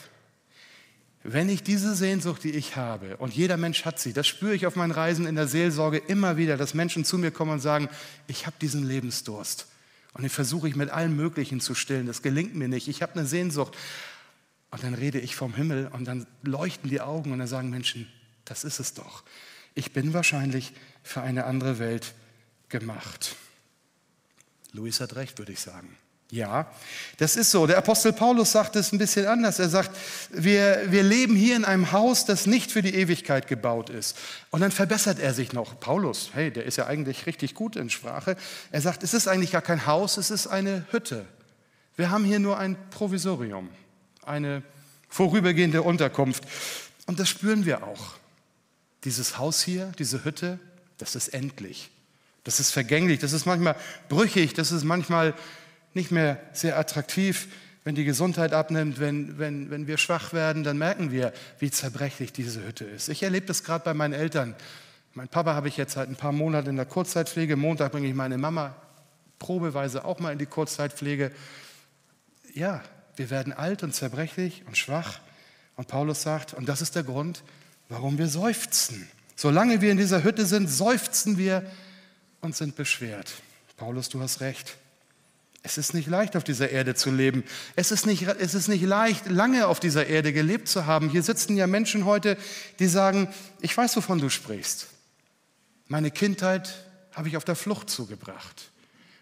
Wenn 1.24 1.48
ich 1.48 1.64
diese 1.64 1.96
Sehnsucht, 1.96 2.44
die 2.44 2.52
ich 2.52 2.76
habe, 2.76 3.16
und 3.18 3.34
jeder 3.34 3.56
Mensch 3.56 3.86
hat 3.86 3.98
sie, 3.98 4.12
das 4.12 4.28
spüre 4.28 4.56
ich 4.56 4.66
auf 4.66 4.76
meinen 4.76 4.92
Reisen 4.92 5.26
in 5.26 5.36
der 5.36 5.48
Seelsorge 5.48 5.98
immer 5.98 6.36
wieder, 6.36 6.58
dass 6.58 6.74
Menschen 6.74 7.06
zu 7.06 7.18
mir 7.18 7.32
kommen 7.32 7.52
und 7.52 7.60
sagen, 7.62 7.88
ich 8.28 8.46
habe 8.46 8.58
diesen 8.60 8.86
Lebensdurst. 8.86 9.68
Und 10.14 10.24
den 10.24 10.30
versuche 10.30 10.68
ich 10.68 10.76
mit 10.76 10.90
allem 10.90 11.16
Möglichen 11.16 11.62
zu 11.62 11.76
stillen. 11.76 12.08
Das 12.08 12.22
gelingt 12.22 12.56
mir 12.56 12.68
nicht. 12.68 12.88
Ich 12.88 13.02
habe 13.02 13.14
eine 13.14 13.26
Sehnsucht. 13.26 13.76
Und 14.70 14.84
dann 14.84 14.94
rede 14.96 15.20
ich 15.20 15.36
vom 15.36 15.56
Himmel 15.56 15.88
und 15.88 16.06
dann 16.06 16.28
leuchten 16.42 16.90
die 16.90 17.00
Augen 17.00 17.32
und 17.32 17.40
dann 17.40 17.48
sagen 17.48 17.70
Menschen, 17.70 18.12
das 18.44 18.64
ist 18.64 18.80
es 18.80 18.94
doch. 18.94 19.24
Ich 19.76 19.94
bin 19.94 20.14
wahrscheinlich 20.14 20.74
für 21.04 21.22
eine 21.22 21.46
andere 21.46 21.80
Welt 21.80 22.14
gemacht. 22.70 23.36
Luis 24.74 25.00
hat 25.00 25.16
recht, 25.16 25.38
würde 25.38 25.54
ich 25.54 25.62
sagen. 25.62 25.96
Ja, 26.34 26.66
das 27.18 27.36
ist 27.36 27.52
so. 27.52 27.68
Der 27.68 27.78
Apostel 27.78 28.12
Paulus 28.12 28.54
sagt 28.54 28.76
es 28.76 28.92
ein 28.92 28.98
bisschen 28.98 29.28
anders. 29.28 29.60
Er 29.60 29.70
sagt, 29.70 29.92
wir, 30.32 30.82
wir 30.88 31.04
leben 31.04 31.36
hier 31.36 31.56
in 31.56 31.64
einem 31.64 31.92
Haus, 31.92 32.26
das 32.26 32.48
nicht 32.48 32.72
für 32.72 32.82
die 32.82 32.96
Ewigkeit 32.96 33.48
gebaut 33.48 33.92
ist. 33.92 34.18
Und 34.50 34.62
dann 34.62 34.72
verbessert 34.72 35.20
er 35.20 35.36
sich 35.36 35.54
noch. 35.54 35.80
Paulus, 35.80 36.32
hey, 36.34 36.50
der 36.50 36.66
ist 36.66 36.78
ja 36.78 36.88
eigentlich 36.88 37.28
richtig 37.28 37.54
gut 37.54 37.76
in 37.76 37.92
Sprache. 37.92 38.36
Er 38.72 38.82
sagt, 38.82 39.04
es 39.04 39.14
ist 39.14 39.28
eigentlich 39.28 39.52
gar 39.52 39.62
kein 39.62 39.86
Haus, 39.86 40.18
es 40.18 40.32
ist 40.32 40.48
eine 40.48 40.88
Hütte. 40.90 41.28
Wir 41.98 42.10
haben 42.10 42.26
hier 42.26 42.40
nur 42.40 42.58
ein 42.58 42.78
Provisorium, 42.90 43.70
eine 44.26 44.64
vorübergehende 45.10 45.84
Unterkunft. 45.84 46.46
Und 47.06 47.20
das 47.20 47.30
spüren 47.30 47.68
wir 47.68 47.84
auch. 47.84 48.16
Dieses 49.04 49.38
Haus 49.38 49.62
hier, 49.62 49.92
diese 50.00 50.26
Hütte, 50.26 50.58
das 50.98 51.16
ist 51.16 51.28
endlich. 51.28 51.92
Das 52.44 52.60
ist 52.60 52.72
vergänglich, 52.72 53.20
das 53.20 53.34
ist 53.34 53.46
manchmal 53.46 53.76
brüchig, 54.10 54.56
das 54.56 54.72
ist 54.72 54.84
manchmal 54.84 55.36
nicht 55.94 56.12
mehr 56.12 56.40
sehr 56.54 56.78
attraktiv. 56.78 57.48
Wenn 57.84 57.96
die 57.96 58.06
Gesundheit 58.06 58.54
abnimmt, 58.54 59.00
wenn, 59.00 59.38
wenn, 59.38 59.70
wenn 59.70 59.88
wir 59.88 59.98
schwach 59.98 60.32
werden, 60.32 60.64
dann 60.64 60.78
merken 60.78 61.12
wir, 61.12 61.34
wie 61.60 61.70
zerbrechlich 61.70 62.32
diese 62.32 62.66
Hütte 62.66 62.86
ist. 62.86 63.10
Ich 63.10 63.24
erlebe 63.24 63.46
das 63.46 63.64
gerade 63.64 63.84
bei 63.84 63.94
meinen 63.94 64.14
Eltern. 64.14 64.56
Mein 65.14 65.28
Papa 65.28 65.54
habe 65.54 65.68
ich 65.68 65.78
jetzt 65.78 65.94
seit 65.94 66.08
ein 66.08 66.16
paar 66.16 66.32
Monaten 66.32 66.70
in 66.70 66.76
der 66.78 66.86
Kurzzeitpflege. 66.86 67.56
Montag 67.56 67.92
bringe 67.92 68.08
ich 68.08 68.16
meine 68.16 68.38
Mama 68.38 68.76
probeweise 69.44 70.06
auch 70.06 70.20
mal 70.20 70.32
in 70.32 70.40
die 70.40 70.46
Kurzzeitpflege. 70.46 71.32
Ja, 72.54 72.82
wir 73.16 73.30
werden 73.30 73.52
alt 73.52 73.84
und 73.84 73.94
zerbrechlich 73.94 74.64
und 74.66 74.78
schwach. 74.78 75.20
Und 75.76 75.88
Paulus 75.88 76.22
sagt, 76.22 76.54
und 76.54 76.68
das 76.70 76.82
ist 76.82 76.96
der 76.96 77.04
Grund, 77.04 77.44
warum 77.90 78.18
wir 78.18 78.28
seufzen. 78.28 79.08
Solange 79.36 79.82
wir 79.82 79.92
in 79.92 79.98
dieser 79.98 80.24
Hütte 80.24 80.46
sind, 80.46 80.70
seufzen 80.70 81.38
wir 81.38 81.70
und 82.42 82.56
sind 82.56 82.76
beschwert. 82.76 83.34
Paulus, 83.76 84.10
du 84.10 84.22
hast 84.22 84.40
recht. 84.40 84.78
Es 85.74 85.88
ist 85.90 85.96
nicht 85.96 86.08
leicht, 86.08 86.36
auf 86.36 86.44
dieser 86.44 86.70
Erde 86.70 86.94
zu 86.94 87.10
leben. 87.10 87.44
Es 87.76 87.92
ist, 87.92 88.06
nicht, 88.06 88.28
es 88.28 88.54
ist 88.54 88.68
nicht 88.68 88.84
leicht, 88.84 89.28
lange 89.28 89.66
auf 89.66 89.80
dieser 89.80 90.06
Erde 90.06 90.32
gelebt 90.32 90.68
zu 90.68 90.86
haben. 90.86 91.10
Hier 91.10 91.24
sitzen 91.24 91.58
ja 91.58 91.66
Menschen 91.66 92.06
heute, 92.06 92.38
die 92.78 92.86
sagen, 92.86 93.28
ich 93.60 93.76
weiß, 93.76 93.98
wovon 93.98 94.20
du 94.20 94.30
sprichst. 94.30 94.86
Meine 95.88 96.12
Kindheit 96.12 96.86
habe 97.14 97.28
ich 97.28 97.38
auf 97.38 97.44
der 97.44 97.56
Flucht 97.56 97.90
zugebracht. 97.90 98.70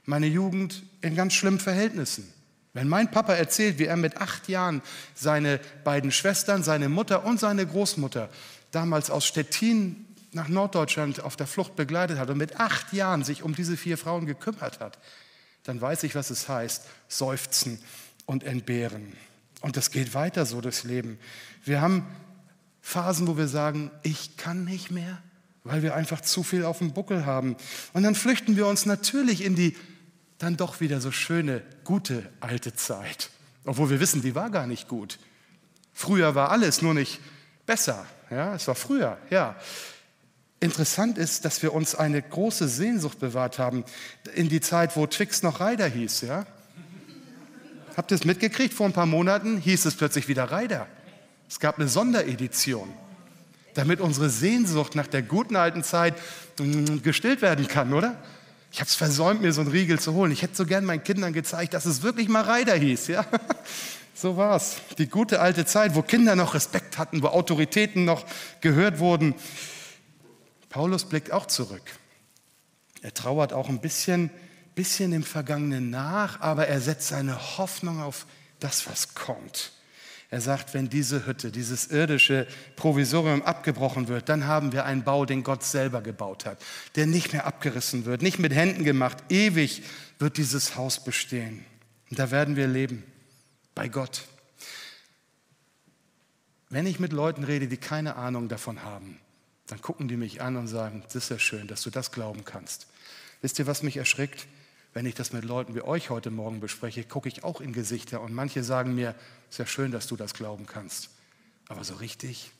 Meine 0.03 0.27
Jugend 0.27 0.84
in 1.00 1.15
ganz 1.15 1.36
schlimmen 1.36 1.60
Verhältnissen. 1.60 2.27
Wenn 2.74 2.89
mein 2.89 3.10
Papa 3.12 3.34
erzählt, 3.34 3.79
wie 3.79 3.86
er 3.86 3.96
mit 3.96 4.17
acht 4.17 4.50
Jahren 4.50 4.81
seine 5.15 5.62
beiden 5.86 6.12
Schwestern, 6.12 6.63
seine 6.63 6.89
Mutter 6.89 7.24
und 7.24 7.39
seine 7.39 7.65
Großmutter 7.65 8.29
damals 8.72 9.10
aus 9.10 9.25
Stettin 9.25 10.05
nach 10.34 10.50
Norddeutschland 10.50 11.22
auf 11.22 11.38
der 11.38 11.48
Flucht 11.48 11.77
begleitet 11.77 12.20
hat 12.20 12.29
und 12.29 12.38
mit 12.38 12.60
acht 12.60 12.91
Jahren 12.91 13.24
sich 13.24 13.41
um 13.43 13.55
diese 13.55 13.77
vier 13.77 13.98
Frauen 13.98 14.25
gekümmert 14.25 14.81
hat, 14.81 14.98
dann 15.63 15.80
weiß 15.80 16.03
ich, 16.03 16.15
was 16.15 16.30
es 16.30 16.50
heißt, 16.50 16.86
seufzen 17.08 17.80
und 18.25 18.44
entbehren. 18.44 19.13
Und 19.62 19.77
das 19.77 19.91
geht 19.91 20.13
weiter 20.13 20.46
so 20.46 20.62
durchs 20.62 20.84
Leben. 20.84 21.20
Wir 21.63 21.82
haben 21.82 22.06
Phasen, 22.82 23.27
wo 23.27 23.38
wir 23.38 23.48
sagen, 23.48 23.91
ich 24.03 24.38
kann 24.38 24.65
nicht 24.65 24.91
mehr, 24.91 25.22
weil 25.63 25.84
wir 25.84 25.96
einfach 25.96 26.22
zu 26.22 26.44
viel 26.44 26.65
auf 26.65 26.80
dem 26.80 26.94
Buckel 26.94 27.25
haben. 27.25 27.56
Und 27.94 28.03
dann 28.03 28.15
flüchten 28.15 28.58
wir 28.58 28.68
uns 28.68 28.86
natürlich 28.86 29.44
in 29.44 29.56
die 29.56 29.77
dann 30.39 30.58
doch 30.58 30.80
wieder 30.82 31.00
so 31.00 31.12
schöne, 31.12 31.62
gute 31.84 32.27
alte 32.39 32.74
Zeit. 32.74 33.30
Obwohl 33.65 33.91
wir 33.91 34.00
wissen, 34.00 34.24
die 34.24 34.34
war 34.34 34.50
gar 34.50 34.65
nicht 34.65 34.88
gut. 34.88 35.20
Früher 35.94 36.34
war 36.34 36.50
alles 36.50 36.82
nur 36.82 36.96
nicht 36.96 37.20
besser. 37.68 38.08
Ja, 38.32 38.56
es 38.56 38.68
war 38.68 38.75
früher, 38.75 39.20
ja. 39.30 39.56
Interessant 40.62 41.18
ist, 41.18 41.44
dass 41.44 41.63
wir 41.63 41.74
uns 41.74 41.96
eine 41.96 42.22
große 42.22 42.68
Sehnsucht 42.68 43.20
bewahrt 43.20 43.58
haben 43.58 43.84
in 44.36 44.48
die 44.48 44.62
Zeit, 44.62 44.96
wo 44.96 45.08
Twix 45.08 45.41
noch 45.41 45.60
Reider 45.60 45.88
hieß. 45.88 46.22
Ja? 46.22 46.46
Habt 47.98 48.12
ihr 48.12 48.15
es 48.15 48.25
mitgekriegt? 48.25 48.72
Vor 48.72 48.86
ein 48.86 48.94
paar 48.94 49.08
Monaten 49.08 49.58
hieß 49.58 49.86
es 49.86 49.96
plötzlich 49.96 50.27
wieder 50.27 50.46
Reider. 50.46 50.86
Es 51.50 51.60
gab 51.60 51.80
eine 51.80 51.88
Sonderedition, 51.88 52.88
damit 53.74 54.01
unsere 54.01 54.30
Sehnsucht 54.30 54.96
nach 54.96 55.08
der 55.08 55.24
guten 55.24 55.56
alten 55.56 55.84
Zeit 55.84 56.13
mm, 56.60 57.01
gestillt 57.01 57.41
werden 57.41 57.68
kann, 57.68 57.91
oder? 57.91 58.15
Ich 58.72 58.80
habe 58.80 58.88
es 58.88 58.94
versäumt, 58.94 59.41
mir 59.41 59.53
so 59.53 59.62
einen 59.62 59.72
Riegel 59.72 60.00
zu 60.00 60.13
holen. 60.13 60.32
Ich 60.32 60.44
hätte 60.44 60.56
so 60.56 60.68
gern 60.68 60.86
meinen 60.86 61.03
Kindern 61.03 61.34
gezeigt, 61.34 61.74
dass 61.74 61.86
es 61.86 62.03
wirklich 62.03 62.30
mal 62.30 62.44
Reider 62.44 62.75
hieß. 62.75 63.08
Ja? 63.08 63.25
So 64.13 64.39
es. 64.39 64.75
Die 65.00 65.08
gute 65.08 65.41
alte 65.41 65.65
Zeit, 65.65 65.96
wo 65.96 66.03
Kinder 66.03 66.36
noch 66.36 66.53
Respekt 66.53 67.00
hatten, 67.00 67.24
wo 67.24 67.27
Autoritäten 67.30 68.06
noch 68.06 68.24
gehört 68.60 69.00
wurden. 69.00 69.34
Paulus 70.72 71.04
blickt 71.04 71.32
auch 71.32 71.46
zurück. 71.46 71.84
Er 73.01 73.13
trauert 73.13 73.51
auch 73.51 73.68
ein 73.68 73.82
bisschen, 73.82 74.32
bisschen 74.74 75.12
im 75.12 75.24
Vergangenen 75.24 75.90
nach, 75.90 76.40
aber 76.40 76.68
er 76.68 76.80
setzt 76.80 77.10
seine 77.10 77.58
Hoffnung 77.58 78.01
auf 78.01 78.25
das, 78.62 78.90
was 78.90 79.13
kommt. 79.13 79.74
Er 80.30 80.40
sagt, 80.40 80.74
wenn 80.74 80.88
diese 80.88 81.25
Hütte, 81.25 81.51
dieses 81.51 81.88
irdische 81.88 82.48
Provisorium 82.78 83.42
abgebrochen 83.42 84.08
wird, 84.08 84.30
dann 84.30 84.48
haben 84.48 84.72
wir 84.72 84.86
einen 84.86 85.04
Bau, 85.04 85.25
den 85.25 85.44
Gott 85.44 85.62
selber 85.62 86.01
gebaut 86.01 86.46
hat, 86.46 86.63
der 86.96 87.06
nicht 87.06 87.34
mehr 87.34 87.46
abgerissen 87.46 88.06
wird, 88.06 88.22
nicht 88.22 88.40
mit 88.40 88.54
Händen 88.54 88.86
gemacht. 88.86 89.18
Ewig 89.28 89.84
wird 90.20 90.38
dieses 90.38 90.78
Haus 90.78 91.04
bestehen. 91.04 91.66
Und 92.10 92.18
da 92.18 92.32
werden 92.32 92.56
wir 92.56 92.68
leben. 92.68 93.04
bei 93.75 93.90
Gott. 93.90 94.24
Wenn 96.70 96.86
ich 96.86 97.00
mit 97.00 97.12
Leuten 97.12 97.44
rede, 97.44 97.68
die 97.68 97.78
keine 97.78 98.16
Ahnung 98.16 98.48
davon 98.48 98.84
haben, 98.84 99.20
dann 99.72 99.82
gucken 99.82 100.10
die 100.10 100.18
mich 100.18 100.42
an 100.42 100.58
und 100.58 100.68
sagen, 100.68 101.01
das 101.06 101.16
ist 101.16 101.30
ja 101.30 101.40
schön, 101.40 101.66
dass 101.68 101.82
du 101.82 101.90
das 101.90 102.12
glauben 102.12 102.44
kannst. 102.44 102.88
Wisst 103.42 103.58
ihr, 103.58 103.68
was 103.68 103.84
mich 103.84 103.96
erschrickt? 103.96 104.48
Wenn 104.94 105.06
ich 105.06 105.16
das 105.16 105.32
mit 105.32 105.46
Leuten 105.46 105.75
wie 105.75 105.82
euch 105.82 106.10
heute 106.10 106.30
Morgen 106.30 106.60
bespreche, 106.60 107.06
gucke 107.06 107.30
ich 107.30 107.46
auch 107.46 107.62
in 107.62 107.72
Gesichter 107.72 108.20
und 108.20 108.34
manche 108.34 108.66
sagen 108.66 108.94
mir, 108.94 109.16
ist 109.50 109.60
ja 109.60 109.66
schön, 109.66 109.94
dass 109.94 110.08
du 110.08 110.18
das 110.18 110.34
glauben 110.34 110.66
kannst. 110.66 111.10
Aber 111.70 111.86
so 111.86 111.94
richtig, 111.96 112.51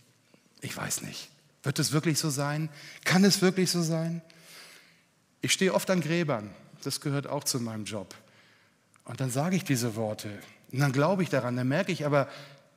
ich 0.62 0.76
weiß 0.76 1.02
nicht. 1.02 1.30
Wird 1.64 1.80
es 1.80 1.92
wirklich 1.92 2.18
so 2.18 2.30
sein? 2.30 2.70
Kann 3.04 3.26
es 3.26 3.42
wirklich 3.42 3.70
so 3.70 3.82
sein? 3.82 4.22
Ich 5.42 5.52
stehe 5.52 5.74
oft 5.74 5.90
an 5.90 6.00
Gräbern, 6.00 6.50
das 6.82 7.02
gehört 7.02 7.28
auch 7.28 7.44
zu 7.44 7.60
meinem 7.60 7.84
Job. 7.84 8.16
Und 9.04 9.20
dann 9.20 9.32
sage 9.32 9.58
ich 9.58 9.66
diese 9.66 9.98
Worte 9.98 10.30
und 10.72 10.80
dann 10.80 10.94
glaube 10.94 11.24
ich 11.24 11.30
daran, 11.30 11.58
dann 11.58 11.68
merke 11.68 11.92
ich 11.92 12.06
aber, 12.06 12.30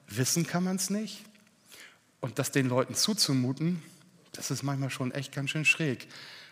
wissen 0.09 0.45
kann 0.45 0.65
man 0.65 0.75
es 0.75 0.91
nicht. 0.91 1.25
Und 2.21 2.41
das 2.41 2.51
den 2.51 2.69
Leuten 2.69 2.97
zuzumuten, 2.97 3.81
das 4.37 4.51
ist 4.51 4.63
manchmal 4.63 4.91
schon 4.91 5.13
echt 5.13 5.33
ganz 5.33 5.51
schön 5.51 5.65
schräg. 5.65 6.09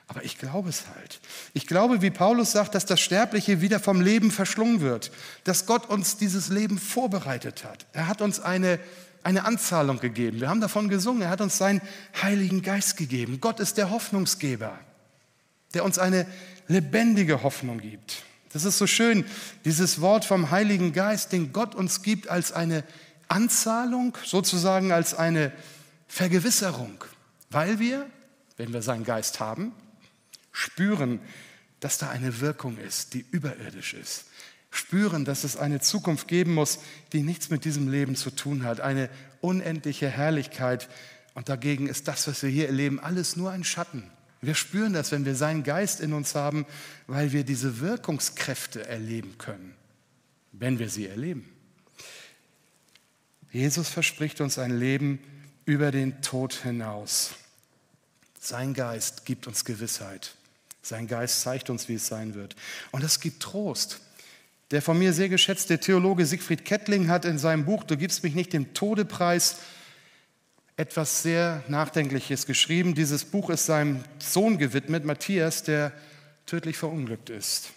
Aber 0.08 0.24
ich 0.24 0.38
glaube 0.38 0.68
es 0.68 0.88
halt. 0.88 1.20
Ich 1.54 1.66
glaube, 1.66 2.02
wie 2.02 2.10
Paulus 2.10 2.52
sagt, 2.52 2.74
dass 2.74 2.84
das 2.84 3.00
Sterbliche 3.00 3.60
wieder 3.60 3.80
vom 3.80 4.00
Leben 4.00 4.30
verschlungen 4.30 4.80
wird, 4.80 5.10
dass 5.44 5.66
Gott 5.66 5.88
uns 5.88 6.16
dieses 6.16 6.48
Leben 6.48 6.78
vorbereitet 6.78 7.64
hat. 7.64 7.86
Er 7.92 8.08
hat 8.08 8.20
uns 8.20 8.40
eine, 8.40 8.78
eine 9.22 9.44
Anzahlung 9.44 10.00
gegeben. 10.00 10.40
Wir 10.40 10.48
haben 10.48 10.60
davon 10.60 10.88
gesungen. 10.88 11.22
Er 11.22 11.30
hat 11.30 11.40
uns 11.40 11.56
seinen 11.56 11.80
Heiligen 12.20 12.62
Geist 12.62 12.96
gegeben. 12.96 13.40
Gott 13.40 13.60
ist 13.60 13.78
der 13.78 13.90
Hoffnungsgeber, 13.90 14.78
der 15.72 15.84
uns 15.84 15.98
eine 15.98 16.26
lebendige 16.68 17.42
Hoffnung 17.42 17.78
gibt. 17.80 18.24
Das 18.52 18.64
ist 18.64 18.76
so 18.76 18.86
schön, 18.86 19.24
dieses 19.64 20.00
Wort 20.00 20.24
vom 20.24 20.50
Heiligen 20.50 20.92
Geist, 20.92 21.32
den 21.32 21.52
Gott 21.52 21.74
uns 21.74 22.02
gibt 22.02 22.28
als 22.28 22.52
eine 22.52 22.84
Anzahlung, 23.28 24.16
sozusagen 24.26 24.92
als 24.92 25.14
eine 25.14 25.52
Vergewisserung, 26.06 27.02
weil 27.52 27.78
wir, 27.78 28.08
wenn 28.56 28.72
wir 28.72 28.82
seinen 28.82 29.04
Geist 29.04 29.40
haben, 29.40 29.72
spüren, 30.52 31.20
dass 31.80 31.98
da 31.98 32.10
eine 32.10 32.40
Wirkung 32.40 32.78
ist, 32.78 33.14
die 33.14 33.24
überirdisch 33.30 33.94
ist. 33.94 34.26
Spüren, 34.70 35.24
dass 35.24 35.44
es 35.44 35.56
eine 35.56 35.80
Zukunft 35.80 36.28
geben 36.28 36.54
muss, 36.54 36.78
die 37.12 37.22
nichts 37.22 37.50
mit 37.50 37.64
diesem 37.64 37.88
Leben 37.88 38.16
zu 38.16 38.30
tun 38.30 38.64
hat, 38.64 38.80
eine 38.80 39.10
unendliche 39.40 40.08
Herrlichkeit. 40.08 40.88
Und 41.34 41.48
dagegen 41.48 41.88
ist 41.88 42.08
das, 42.08 42.26
was 42.28 42.42
wir 42.42 42.50
hier 42.50 42.68
erleben, 42.68 43.00
alles 43.00 43.36
nur 43.36 43.50
ein 43.50 43.64
Schatten. 43.64 44.10
Wir 44.40 44.54
spüren 44.54 44.92
das, 44.92 45.12
wenn 45.12 45.24
wir 45.24 45.36
seinen 45.36 45.62
Geist 45.62 46.00
in 46.00 46.12
uns 46.12 46.34
haben, 46.34 46.66
weil 47.06 47.32
wir 47.32 47.44
diese 47.44 47.80
Wirkungskräfte 47.80 48.86
erleben 48.86 49.36
können, 49.38 49.74
wenn 50.52 50.78
wir 50.78 50.88
sie 50.88 51.06
erleben. 51.06 51.48
Jesus 53.52 53.88
verspricht 53.88 54.40
uns 54.40 54.58
ein 54.58 54.78
Leben 54.78 55.20
über 55.64 55.90
den 55.90 56.22
Tod 56.22 56.54
hinaus. 56.54 57.34
Sein 58.44 58.74
Geist 58.74 59.24
gibt 59.24 59.46
uns 59.46 59.64
Gewissheit. 59.64 60.34
Sein 60.82 61.06
Geist 61.06 61.42
zeigt 61.42 61.70
uns, 61.70 61.88
wie 61.88 61.94
es 61.94 62.08
sein 62.08 62.34
wird. 62.34 62.56
Und 62.90 63.04
es 63.04 63.20
gibt 63.20 63.40
Trost. 63.40 64.00
Der 64.72 64.82
von 64.82 64.98
mir 64.98 65.12
sehr 65.12 65.28
geschätzte 65.28 65.78
Theologe 65.78 66.26
Siegfried 66.26 66.64
Kettling 66.64 67.06
hat 67.06 67.24
in 67.24 67.38
seinem 67.38 67.64
Buch 67.64 67.84
Du 67.84 67.96
gibst 67.96 68.24
mich 68.24 68.34
nicht 68.34 68.52
dem 68.52 68.74
Todepreis 68.74 69.58
etwas 70.76 71.22
sehr 71.22 71.62
Nachdenkliches 71.68 72.46
geschrieben. 72.46 72.96
Dieses 72.96 73.24
Buch 73.24 73.48
ist 73.48 73.66
seinem 73.66 74.02
Sohn 74.18 74.58
gewidmet, 74.58 75.04
Matthias, 75.04 75.62
der 75.62 75.92
tödlich 76.44 76.76
verunglückt 76.76 77.30
ist. 77.30 77.70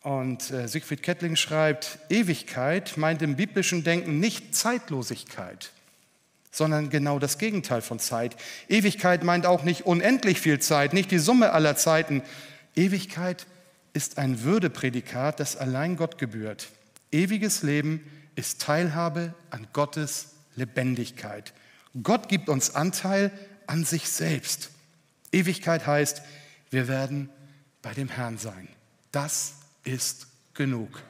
Und 0.00 0.50
äh, 0.50 0.66
Siegfried 0.66 1.02
Kettling 1.02 1.36
schreibt, 1.36 1.98
Ewigkeit 2.08 2.96
meint 2.96 3.20
im 3.20 3.36
biblischen 3.36 3.84
Denken 3.84 4.18
nicht 4.18 4.54
Zeitlosigkeit, 4.54 5.72
sondern 6.54 6.88
genau 6.88 7.18
das 7.18 7.38
Gegenteil 7.38 7.82
von 7.82 7.98
Zeit. 7.98 8.36
Ewigkeit 8.68 9.24
meint 9.24 9.44
auch 9.44 9.64
nicht 9.64 9.86
unendlich 9.86 10.40
viel 10.40 10.60
Zeit, 10.60 10.92
nicht 10.92 11.10
die 11.10 11.18
Summe 11.18 11.52
aller 11.52 11.74
Zeiten. 11.74 12.22
Ewigkeit 12.76 13.46
ist 13.92 14.18
ein 14.18 14.44
Würdeprädikat, 14.44 15.40
das 15.40 15.56
allein 15.56 15.96
Gott 15.96 16.16
gebührt. 16.16 16.68
Ewiges 17.10 17.64
Leben 17.64 18.08
ist 18.36 18.60
Teilhabe 18.60 19.34
an 19.50 19.66
Gottes 19.72 20.28
Lebendigkeit. 20.54 21.52
Gott 22.04 22.28
gibt 22.28 22.48
uns 22.48 22.74
Anteil 22.76 23.32
an 23.66 23.84
sich 23.84 24.08
selbst. 24.08 24.70
Ewigkeit 25.32 25.88
heißt, 25.88 26.22
wir 26.70 26.86
werden 26.86 27.30
bei 27.82 27.92
dem 27.94 28.08
Herrn 28.08 28.38
sein. 28.38 28.68
Das 29.10 29.54
ist 29.82 30.28
genug. 30.54 31.02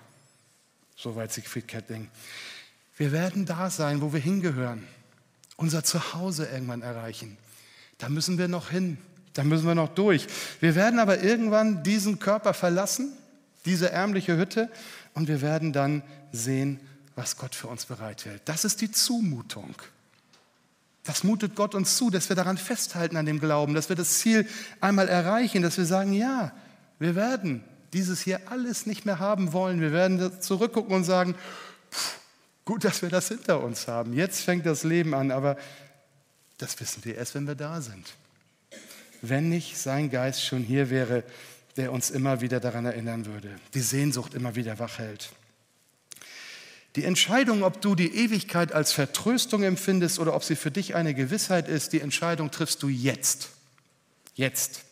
Soweit 0.97 1.33
Siegfried 1.33 1.69
Kettling. 1.69 2.09
Wir 2.97 3.13
werden 3.13 3.45
da 3.45 3.69
sein, 3.69 4.01
wo 4.01 4.13
wir 4.15 4.21
hingehören 4.21 4.87
unser 5.57 5.85
Zuhause 5.85 6.47
irgendwann 6.47 6.83
erreichen. 6.83 7.37
Da 7.99 8.09
müssen 8.09 8.39
wir 8.39 8.49
noch 8.49 8.71
hin, 8.71 8.99
da 9.35 9.45
müssen 9.45 9.67
wir 9.67 9.75
noch 9.75 9.95
durch. 9.95 10.27
Wir 10.61 10.75
werden 10.75 10.99
aber 10.99 11.23
irgendwann 11.23 11.83
diesen 11.83 12.19
Körper 12.19 12.55
verlassen, 12.55 13.13
diese 13.65 13.91
ärmliche 13.91 14.37
Hütte, 14.37 14.71
und 15.15 15.29
wir 15.29 15.41
werden 15.41 15.73
dann 15.73 16.03
sehen, 16.33 16.81
was 17.15 17.37
Gott 17.37 17.55
für 17.55 17.69
uns 17.69 17.87
bereithält. 17.87 18.43
Das 18.47 18.65
ist 18.65 18.81
die 18.81 18.91
Zumutung. 18.91 19.75
Das 21.05 21.23
mutet 21.23 21.55
Gott 21.55 21.75
uns 21.75 21.97
zu, 21.97 22.11
dass 22.11 22.29
wir 22.29 22.37
daran 22.37 22.59
festhalten 22.59 23.17
an 23.17 23.27
dem 23.27 23.39
Glauben, 23.39 23.75
dass 23.75 23.89
wir 23.89 23.97
das 23.97 24.19
Ziel 24.19 24.49
einmal 24.81 25.09
erreichen, 25.09 25.63
dass 25.63 25.77
wir 25.77 25.85
sagen, 25.85 26.13
ja, 26.13 26.53
wir 26.99 27.15
werden 27.15 27.63
dieses 27.93 28.23
hier 28.23 28.41
alles 28.51 28.87
nicht 28.87 29.05
mehr 29.05 29.19
haben 29.19 29.53
wollen. 29.53 29.81
Wir 29.81 29.93
werden 29.93 30.41
zurückgucken 30.41 30.95
und 30.95 31.05
sagen, 31.05 31.35
pff, 31.93 32.19
Gut, 32.65 32.85
dass 32.85 33.03
wir 33.03 33.11
das 33.11 33.29
hinter 33.29 33.63
uns 33.63 33.89
haben. 33.89 34.15
Jetzt 34.15 34.41
fängt 34.41 34.65
das 34.65 34.85
Leben 34.85 35.15
an, 35.15 35.31
aber 35.31 35.57
das 36.59 36.79
wissen 36.81 37.05
wir 37.05 37.17
erst, 37.17 37.35
wenn 37.35 37.47
wir 37.47 37.55
da 37.55 37.81
sind. 37.81 38.15
Wenn 39.21 39.49
nicht 39.49 39.77
sein 39.77 40.11
Geist 40.11 40.45
schon 40.45 40.63
hier 40.63 40.89
wäre, 40.91 41.25
der 41.77 41.93
uns 41.93 42.11
immer 42.11 42.41
wieder 42.41 42.61
daran 42.61 42.87
erinnern 42.87 43.27
würde, 43.27 43.51
die 43.75 43.81
Sehnsucht 43.81 44.35
immer 44.35 44.55
wieder 44.55 44.79
wach 44.79 44.99
hält. 44.99 45.31
Die 46.97 47.05
Entscheidung, 47.05 47.65
ob 47.65 47.81
du 47.81 47.97
die 47.97 48.15
Ewigkeit 48.15 48.73
als 48.73 48.93
Vertröstung 48.93 49.65
empfindest 49.65 50.19
oder 50.19 50.35
ob 50.35 50.45
sie 50.45 50.57
für 50.57 50.71
dich 50.71 50.95
eine 50.95 51.13
Gewissheit 51.13 51.69
ist, 51.69 51.93
die 51.93 52.01
Entscheidung 52.01 52.51
triffst 52.51 52.83
du 52.83 52.89
jetzt. 52.89 53.49
Jetzt. 54.37 54.83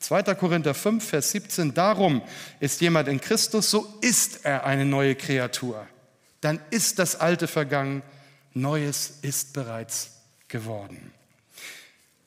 2. 0.00 0.22
Korinther 0.34 0.74
5, 0.74 1.06
Vers 1.06 1.30
17, 1.32 1.74
darum 1.74 2.22
ist 2.58 2.80
jemand 2.80 3.08
in 3.08 3.20
Christus, 3.20 3.70
so 3.70 3.98
ist 4.00 4.44
er 4.44 4.64
eine 4.64 4.86
neue 4.86 5.14
Kreatur 5.14 5.86
dann 6.40 6.60
ist 6.70 6.98
das 6.98 7.16
Alte 7.16 7.48
vergangen, 7.48 8.02
Neues 8.54 9.18
ist 9.22 9.52
bereits 9.52 10.12
geworden. 10.48 11.12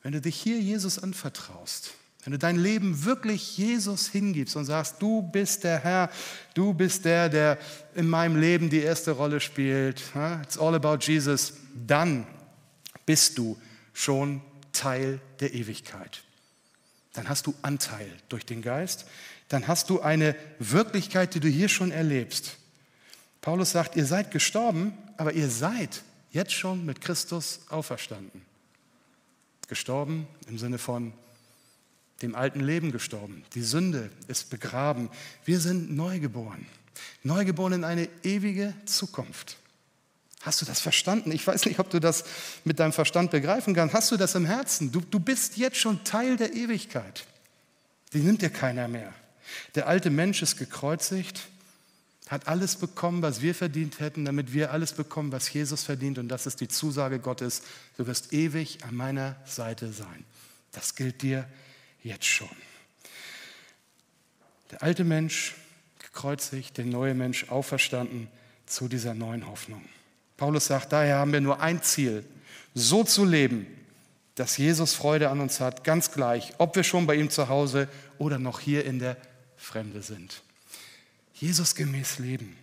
Wenn 0.04 0.13
du 0.13 0.22
dich 0.22 0.36
hier 0.36 0.60
Jesus 0.60 1.00
anvertraust, 1.00 1.93
wenn 2.24 2.32
du 2.32 2.38
dein 2.38 2.58
Leben 2.58 3.06
wirklich 3.06 3.58
Jesus 3.58 4.08
hingibst 4.10 4.56
und 4.56 4.65
sagst, 4.65 5.02
du 5.02 5.22
bist 5.22 5.63
der 5.63 5.80
Herr, 5.80 6.12
du 6.54 6.74
bist 6.74 7.06
der, 7.06 7.30
der 7.30 7.58
in 7.95 8.08
meinem 8.08 8.39
Leben 8.39 8.69
die 8.69 8.82
erste 8.82 9.12
Rolle 9.12 9.39
spielt, 9.39 10.04
it's 10.43 10.58
all 10.58 10.76
about 10.76 10.98
Jesus, 11.00 11.54
dann 11.88 12.28
bist 13.06 13.38
du 13.38 13.58
schon 13.93 14.41
Teil 14.72 15.19
der 15.39 15.54
Ewigkeit. 15.54 16.22
Dann 17.13 17.28
hast 17.28 17.48
du 17.48 17.56
Anteil 17.63 18.12
durch 18.30 18.45
den 18.45 18.62
Geist, 18.62 19.06
dann 19.48 19.67
hast 19.67 19.89
du 19.89 20.02
eine 20.02 20.36
Wirklichkeit, 20.60 21.34
die 21.34 21.39
du 21.39 21.48
hier 21.48 21.69
schon 21.69 21.89
erlebst. 21.89 22.59
Paulus 23.41 23.71
sagt, 23.71 23.95
ihr 23.95 24.06
seid 24.06 24.32
gestorben, 24.32 24.93
aber 25.17 25.34
ihr 25.34 25.49
seid 25.49 26.04
jetzt 26.32 26.54
schon 26.54 26.86
mit 26.86 27.02
Christus 27.02 27.62
auferstanden. 27.69 28.41
Gestorben 29.67 30.28
im 30.47 30.58
Sinne 30.58 30.78
von 30.78 31.13
dem 32.21 32.36
alten 32.36 32.60
Leben 32.60 32.91
gestorben. 32.91 33.43
Die 33.54 33.62
Sünde 33.62 34.10
ist 34.28 34.49
begraben. 34.49 35.10
Wir 35.45 35.60
sind 35.60 35.95
neugeboren. 35.95 36.65
Neugeboren 37.23 37.73
in 37.73 37.84
eine 37.84 38.10
ewige 38.23 38.73
Zukunft. 38.86 39.58
Hast 40.41 40.62
du 40.62 40.65
das 40.65 40.80
verstanden? 40.80 41.32
Ich 41.32 41.45
weiß 41.45 41.65
nicht, 41.65 41.80
ob 41.80 41.89
du 41.89 41.99
das 41.99 42.23
mit 42.63 42.80
deinem 42.80 42.93
Verstand 42.93 43.32
begreifen 43.32 43.73
kannst. 43.73 43.93
Hast 43.93 44.12
du 44.12 44.17
das 44.17 44.36
im 44.36 44.45
Herzen? 44.45 44.91
Du, 44.91 45.02
du 45.02 45.19
bist 45.19 45.58
jetzt 45.58 45.78
schon 45.78 46.04
Teil 46.04 46.38
der 46.38 46.54
Ewigkeit. 46.54 47.25
Die 48.13 48.19
nimmt 48.19 48.41
dir 48.41 48.49
keiner 48.49 48.88
mehr. 48.88 49.13
Der 49.75 49.88
alte 49.88 50.10
Mensch 50.10 50.41
ist 50.41 50.58
gekreuzigt 50.58 51.47
hat 52.30 52.48
alles 52.48 52.76
bekommen, 52.76 53.24
was 53.24 53.42
wir 53.42 53.56
verdient 53.56 54.00
hätten, 54.00 54.24
damit 54.24 54.54
wir 54.54 54.72
alles 54.72 54.94
bekommen, 54.94 55.32
was 55.32 55.52
Jesus 55.52 55.84
verdient. 55.84 56.20
Und 56.20 56.28
das 56.30 56.46
ist 56.46 56.62
die 56.62 56.68
Zusage 56.68 57.18
Gottes. 57.20 57.63
Du 57.98 58.06
wirst 58.06 58.34
ewig 58.34 58.84
an 58.84 58.96
meiner 58.96 59.36
Seite 59.46 59.92
sein. 59.92 60.24
Das 60.72 60.94
gilt 60.94 61.24
dir 61.24 61.48
jetzt 62.04 62.28
schon. 62.28 62.48
Der 64.70 64.84
alte 64.84 65.04
Mensch 65.04 65.56
gekreuzigt, 65.98 66.78
der 66.78 66.86
neue 66.86 67.15
Mensch 67.15 67.50
auferstanden 67.50 68.28
zu 68.68 68.88
dieser 68.88 69.15
neuen 69.15 69.48
Hoffnung. 69.48 69.84
Paulus 70.38 70.68
sagt, 70.68 70.94
daher 70.94 71.18
haben 71.18 71.34
wir 71.34 71.42
nur 71.42 71.62
ein 71.62 71.82
Ziel, 71.82 72.24
so 72.76 73.04
zu 73.04 73.26
leben, 73.26 73.65
dass 74.36 74.56
Jesus 74.56 74.94
Freude 74.94 75.32
an 75.32 75.39
uns 75.39 75.60
hat, 75.60 75.84
ganz 75.84 76.12
gleich, 76.12 76.54
ob 76.60 76.76
wir 76.76 76.84
schon 76.84 77.08
bei 77.08 77.15
ihm 77.15 77.32
zu 77.32 77.50
Hause 77.50 77.88
oder 78.20 78.38
noch 78.38 78.60
hier 78.60 78.86
in 78.86 79.00
der 79.00 79.18
Fremde 79.58 80.04
sind. 80.04 80.44
Jesus 81.39 81.75
gemäß 81.75 82.19
leben. 82.19 82.56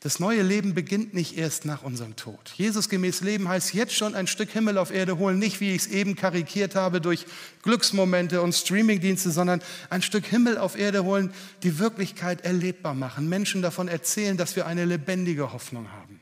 Das 0.00 0.18
neue 0.18 0.42
Leben 0.42 0.74
beginnt 0.74 1.14
nicht 1.14 1.38
erst 1.38 1.64
nach 1.64 1.84
unserem 1.84 2.16
Tod. 2.16 2.52
Jesus 2.56 2.88
gemäß 2.88 3.20
Leben 3.20 3.48
heißt 3.48 3.72
jetzt 3.72 3.94
schon 3.94 4.16
ein 4.16 4.26
Stück 4.26 4.50
Himmel 4.50 4.76
auf 4.76 4.90
Erde 4.92 5.16
holen, 5.16 5.38
nicht 5.38 5.60
wie 5.60 5.76
ich 5.76 5.82
es 5.82 5.86
eben 5.86 6.16
karikiert 6.16 6.74
habe 6.74 7.00
durch 7.00 7.24
Glücksmomente 7.62 8.42
und 8.42 8.52
Streamingdienste, 8.52 9.30
sondern 9.30 9.62
ein 9.90 10.02
Stück 10.02 10.26
Himmel 10.26 10.58
auf 10.58 10.76
Erde 10.76 11.04
holen, 11.04 11.32
die 11.62 11.78
Wirklichkeit 11.78 12.40
erlebbar 12.40 12.94
machen, 12.94 13.28
Menschen 13.28 13.62
davon 13.62 13.86
erzählen, 13.86 14.36
dass 14.36 14.56
wir 14.56 14.66
eine 14.66 14.84
lebendige 14.84 15.52
Hoffnung 15.52 15.88
haben. 15.92 16.20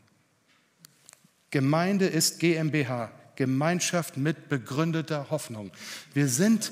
Gemeinde 1.50 2.07
ist 2.07 2.38
GmbH, 2.38 3.11
Gemeinschaft 3.35 4.18
mit 4.18 4.50
begründeter 4.50 5.31
Hoffnung. 5.31 5.72
Wir 6.12 6.29
sind 6.29 6.70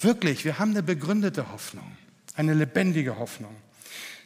wirklich, 0.00 0.44
wir 0.44 0.58
haben 0.58 0.72
eine 0.72 0.82
begründete 0.82 1.50
Hoffnung, 1.50 1.96
eine 2.34 2.52
lebendige 2.52 3.18
Hoffnung. 3.18 3.56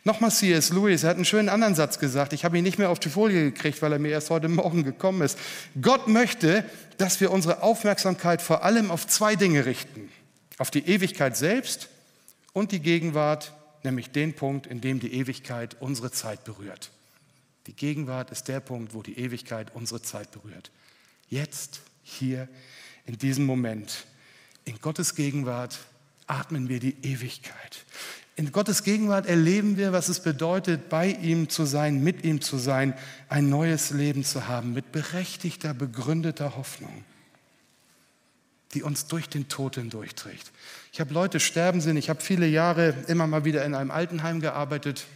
Nochmal 0.04 0.30
C.S. 0.30 0.70
Lewis, 0.70 1.02
er 1.02 1.10
hat 1.10 1.16
einen 1.16 1.26
schönen 1.26 1.50
anderen 1.50 1.74
Satz 1.74 1.98
gesagt. 1.98 2.32
Ich 2.32 2.44
habe 2.44 2.56
ihn 2.56 2.64
nicht 2.64 2.78
mehr 2.78 2.88
auf 2.88 2.98
die 2.98 3.10
Folie 3.10 3.50
gekriegt, 3.50 3.82
weil 3.82 3.92
er 3.92 3.98
mir 3.98 4.10
erst 4.10 4.30
heute 4.30 4.48
Morgen 4.48 4.82
gekommen 4.82 5.20
ist. 5.20 5.38
Gott 5.80 6.08
möchte, 6.08 6.64
dass 6.96 7.20
wir 7.20 7.30
unsere 7.30 7.62
Aufmerksamkeit 7.62 8.40
vor 8.40 8.64
allem 8.64 8.90
auf 8.90 9.06
zwei 9.06 9.36
Dinge 9.36 9.66
richten. 9.66 10.10
Auf 10.56 10.70
die 10.70 10.86
Ewigkeit 10.86 11.36
selbst 11.36 11.88
und 12.52 12.72
die 12.72 12.80
Gegenwart, 12.80 13.52
nämlich 13.82 14.10
den 14.10 14.34
Punkt, 14.34 14.66
in 14.66 14.80
dem 14.80 15.00
die 15.00 15.12
Ewigkeit 15.12 15.76
unsere 15.80 16.10
Zeit 16.10 16.44
berührt. 16.44 16.90
Die 17.66 17.74
Gegenwart 17.74 18.30
ist 18.30 18.48
der 18.48 18.60
Punkt, 18.60 18.94
wo 18.94 19.02
die 19.02 19.18
Ewigkeit 19.18 19.74
unsere 19.74 20.00
Zeit 20.00 20.30
berührt. 20.30 20.70
Jetzt, 21.28 21.82
hier, 22.02 22.48
in 23.04 23.18
diesem 23.18 23.44
Moment. 23.44 24.06
In 24.64 24.80
Gottes 24.80 25.14
Gegenwart 25.14 25.78
atmen 26.26 26.68
wir 26.68 26.80
die 26.80 26.96
Ewigkeit. 27.02 27.84
In 28.36 28.52
Gottes 28.52 28.84
Gegenwart 28.84 29.26
erleben 29.26 29.76
wir, 29.76 29.92
was 29.92 30.08
es 30.08 30.20
bedeutet, 30.20 30.88
bei 30.88 31.08
ihm 31.08 31.48
zu 31.48 31.64
sein, 31.64 32.02
mit 32.02 32.24
ihm 32.24 32.40
zu 32.40 32.58
sein, 32.58 32.94
ein 33.28 33.50
neues 33.50 33.90
Leben 33.90 34.24
zu 34.24 34.48
haben, 34.48 34.72
mit 34.72 34.92
berechtigter, 34.92 35.74
begründeter 35.74 36.56
Hoffnung, 36.56 37.04
die 38.72 38.82
uns 38.82 39.06
durch 39.06 39.28
den 39.28 39.48
Tod 39.48 39.74
hindurchträgt. 39.74 40.52
Ich 40.92 41.00
habe 41.00 41.12
Leute 41.12 41.38
sterben 41.38 41.80
sehen, 41.80 41.96
ich 41.96 42.08
habe 42.08 42.20
viele 42.20 42.46
Jahre 42.46 42.94
immer 43.08 43.26
mal 43.26 43.44
wieder 43.44 43.64
in 43.64 43.74
einem 43.74 43.90
Altenheim 43.90 44.40
gearbeitet 44.40 45.06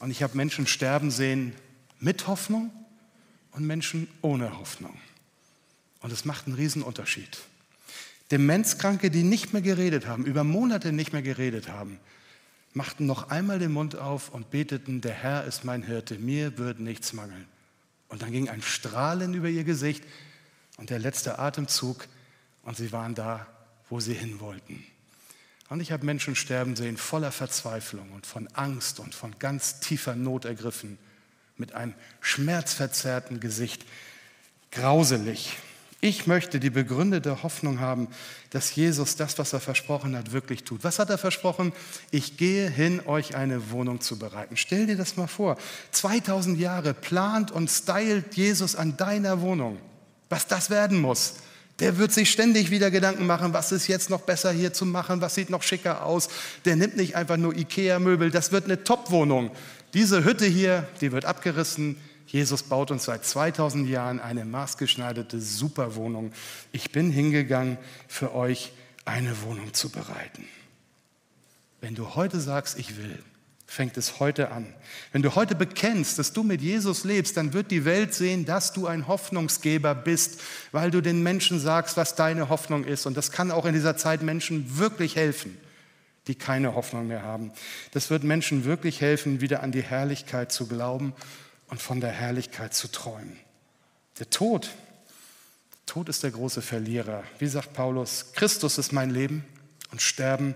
und 0.00 0.10
ich 0.10 0.22
habe 0.22 0.36
Menschen 0.36 0.66
sterben 0.66 1.10
sehen 1.10 1.54
mit 2.00 2.26
Hoffnung 2.26 2.70
und 3.52 3.66
Menschen 3.66 4.08
ohne 4.20 4.58
Hoffnung. 4.58 4.96
Und 6.00 6.12
es 6.12 6.24
macht 6.24 6.46
einen 6.46 6.54
Riesenunterschied. 6.54 7.38
Demenzkranke, 8.30 9.10
die 9.10 9.22
nicht 9.22 9.52
mehr 9.52 9.62
geredet 9.62 10.06
haben, 10.06 10.24
über 10.24 10.44
Monate 10.44 10.92
nicht 10.92 11.12
mehr 11.12 11.22
geredet 11.22 11.68
haben, 11.68 11.98
machten 12.74 13.06
noch 13.06 13.30
einmal 13.30 13.58
den 13.58 13.72
Mund 13.72 13.96
auf 13.96 14.28
und 14.30 14.50
beteten, 14.50 15.00
der 15.00 15.14
Herr 15.14 15.44
ist 15.44 15.64
mein 15.64 15.82
Hirte, 15.82 16.18
mir 16.18 16.58
wird 16.58 16.80
nichts 16.80 17.12
mangeln. 17.12 17.46
Und 18.08 18.22
dann 18.22 18.32
ging 18.32 18.48
ein 18.48 18.62
Strahlen 18.62 19.34
über 19.34 19.48
ihr 19.48 19.64
Gesicht 19.64 20.04
und 20.76 20.90
der 20.90 20.98
letzte 20.98 21.38
Atemzug 21.38 22.06
und 22.62 22.76
sie 22.76 22.92
waren 22.92 23.14
da, 23.14 23.46
wo 23.88 24.00
sie 24.00 24.14
hin 24.14 24.40
wollten. 24.40 24.84
Und 25.68 25.80
ich 25.80 25.92
habe 25.92 26.06
Menschen 26.06 26.34
sterben 26.34 26.76
sehen, 26.76 26.96
voller 26.96 27.32
Verzweiflung 27.32 28.12
und 28.12 28.26
von 28.26 28.48
Angst 28.48 29.00
und 29.00 29.14
von 29.14 29.38
ganz 29.38 29.80
tiefer 29.80 30.14
Not 30.16 30.44
ergriffen, 30.44 30.98
mit 31.56 31.72
einem 31.72 31.94
schmerzverzerrten 32.20 33.40
Gesicht, 33.40 33.84
grauselig. 34.70 35.58
Ich 36.00 36.28
möchte 36.28 36.60
die 36.60 36.70
begründete 36.70 37.42
Hoffnung 37.42 37.80
haben, 37.80 38.06
dass 38.50 38.72
Jesus 38.76 39.16
das, 39.16 39.36
was 39.38 39.52
er 39.52 39.58
versprochen 39.58 40.16
hat, 40.16 40.30
wirklich 40.30 40.62
tut. 40.62 40.84
Was 40.84 41.00
hat 41.00 41.10
er 41.10 41.18
versprochen? 41.18 41.72
Ich 42.12 42.36
gehe 42.36 42.70
hin, 42.70 43.02
euch 43.04 43.34
eine 43.34 43.72
Wohnung 43.72 44.00
zu 44.00 44.16
bereiten. 44.16 44.56
Stell 44.56 44.86
dir 44.86 44.96
das 44.96 45.16
mal 45.16 45.26
vor. 45.26 45.58
2000 45.90 46.58
Jahre 46.60 46.94
plant 46.94 47.50
und 47.50 47.68
stylt 47.68 48.36
Jesus 48.36 48.76
an 48.76 48.96
deiner 48.96 49.40
Wohnung. 49.40 49.78
Was 50.28 50.46
das 50.46 50.70
werden 50.70 51.00
muss. 51.00 51.34
Der 51.80 51.98
wird 51.98 52.12
sich 52.12 52.30
ständig 52.30 52.70
wieder 52.70 52.92
Gedanken 52.92 53.26
machen, 53.26 53.52
was 53.52 53.72
ist 53.72 53.88
jetzt 53.88 54.08
noch 54.08 54.20
besser 54.20 54.52
hier 54.52 54.72
zu 54.72 54.86
machen, 54.86 55.20
was 55.20 55.34
sieht 55.34 55.50
noch 55.50 55.62
schicker 55.64 56.04
aus. 56.04 56.28
Der 56.64 56.76
nimmt 56.76 56.96
nicht 56.96 57.16
einfach 57.16 57.36
nur 57.36 57.56
Ikea-Möbel, 57.56 58.30
das 58.30 58.52
wird 58.52 58.64
eine 58.64 58.84
Top-Wohnung. 58.84 59.50
Diese 59.94 60.22
Hütte 60.24 60.46
hier, 60.46 60.86
die 61.00 61.12
wird 61.12 61.24
abgerissen, 61.24 61.96
Jesus 62.28 62.62
baut 62.62 62.90
uns 62.90 63.04
seit 63.04 63.24
2000 63.24 63.88
Jahren 63.88 64.20
eine 64.20 64.44
maßgeschneiderte 64.44 65.40
Superwohnung. 65.40 66.32
Ich 66.72 66.92
bin 66.92 67.10
hingegangen, 67.10 67.78
für 68.06 68.34
euch 68.34 68.72
eine 69.06 69.42
Wohnung 69.42 69.72
zu 69.72 69.88
bereiten. 69.88 70.44
Wenn 71.80 71.94
du 71.94 72.14
heute 72.14 72.38
sagst, 72.38 72.78
ich 72.78 72.98
will, 72.98 73.18
fängt 73.66 73.96
es 73.96 74.20
heute 74.20 74.50
an. 74.50 74.66
Wenn 75.10 75.22
du 75.22 75.36
heute 75.36 75.54
bekennst, 75.54 76.18
dass 76.18 76.34
du 76.34 76.42
mit 76.42 76.60
Jesus 76.60 77.04
lebst, 77.04 77.38
dann 77.38 77.54
wird 77.54 77.70
die 77.70 77.86
Welt 77.86 78.12
sehen, 78.12 78.44
dass 78.44 78.74
du 78.74 78.86
ein 78.86 79.08
Hoffnungsgeber 79.08 79.94
bist, 79.94 80.42
weil 80.70 80.90
du 80.90 81.00
den 81.00 81.22
Menschen 81.22 81.58
sagst, 81.58 81.96
was 81.96 82.14
deine 82.14 82.50
Hoffnung 82.50 82.84
ist. 82.84 83.06
Und 83.06 83.16
das 83.16 83.32
kann 83.32 83.50
auch 83.50 83.64
in 83.64 83.72
dieser 83.72 83.96
Zeit 83.96 84.20
Menschen 84.20 84.76
wirklich 84.76 85.16
helfen, 85.16 85.56
die 86.26 86.34
keine 86.34 86.74
Hoffnung 86.74 87.08
mehr 87.08 87.22
haben. 87.22 87.52
Das 87.92 88.10
wird 88.10 88.22
Menschen 88.22 88.66
wirklich 88.66 89.00
helfen, 89.00 89.40
wieder 89.40 89.62
an 89.62 89.72
die 89.72 89.82
Herrlichkeit 89.82 90.52
zu 90.52 90.66
glauben 90.66 91.14
und 91.68 91.80
von 91.80 92.00
der 92.00 92.10
Herrlichkeit 92.10 92.74
zu 92.74 92.88
träumen. 92.88 93.38
Der 94.18 94.30
Tod, 94.30 94.70
Tod 95.86 96.08
ist 96.08 96.22
der 96.22 96.30
große 96.30 96.62
Verlierer. 96.62 97.22
Wie 97.38 97.46
sagt 97.46 97.72
Paulus, 97.72 98.32
Christus 98.34 98.78
ist 98.78 98.92
mein 98.92 99.10
Leben 99.10 99.44
und 99.90 100.02
Sterben 100.02 100.54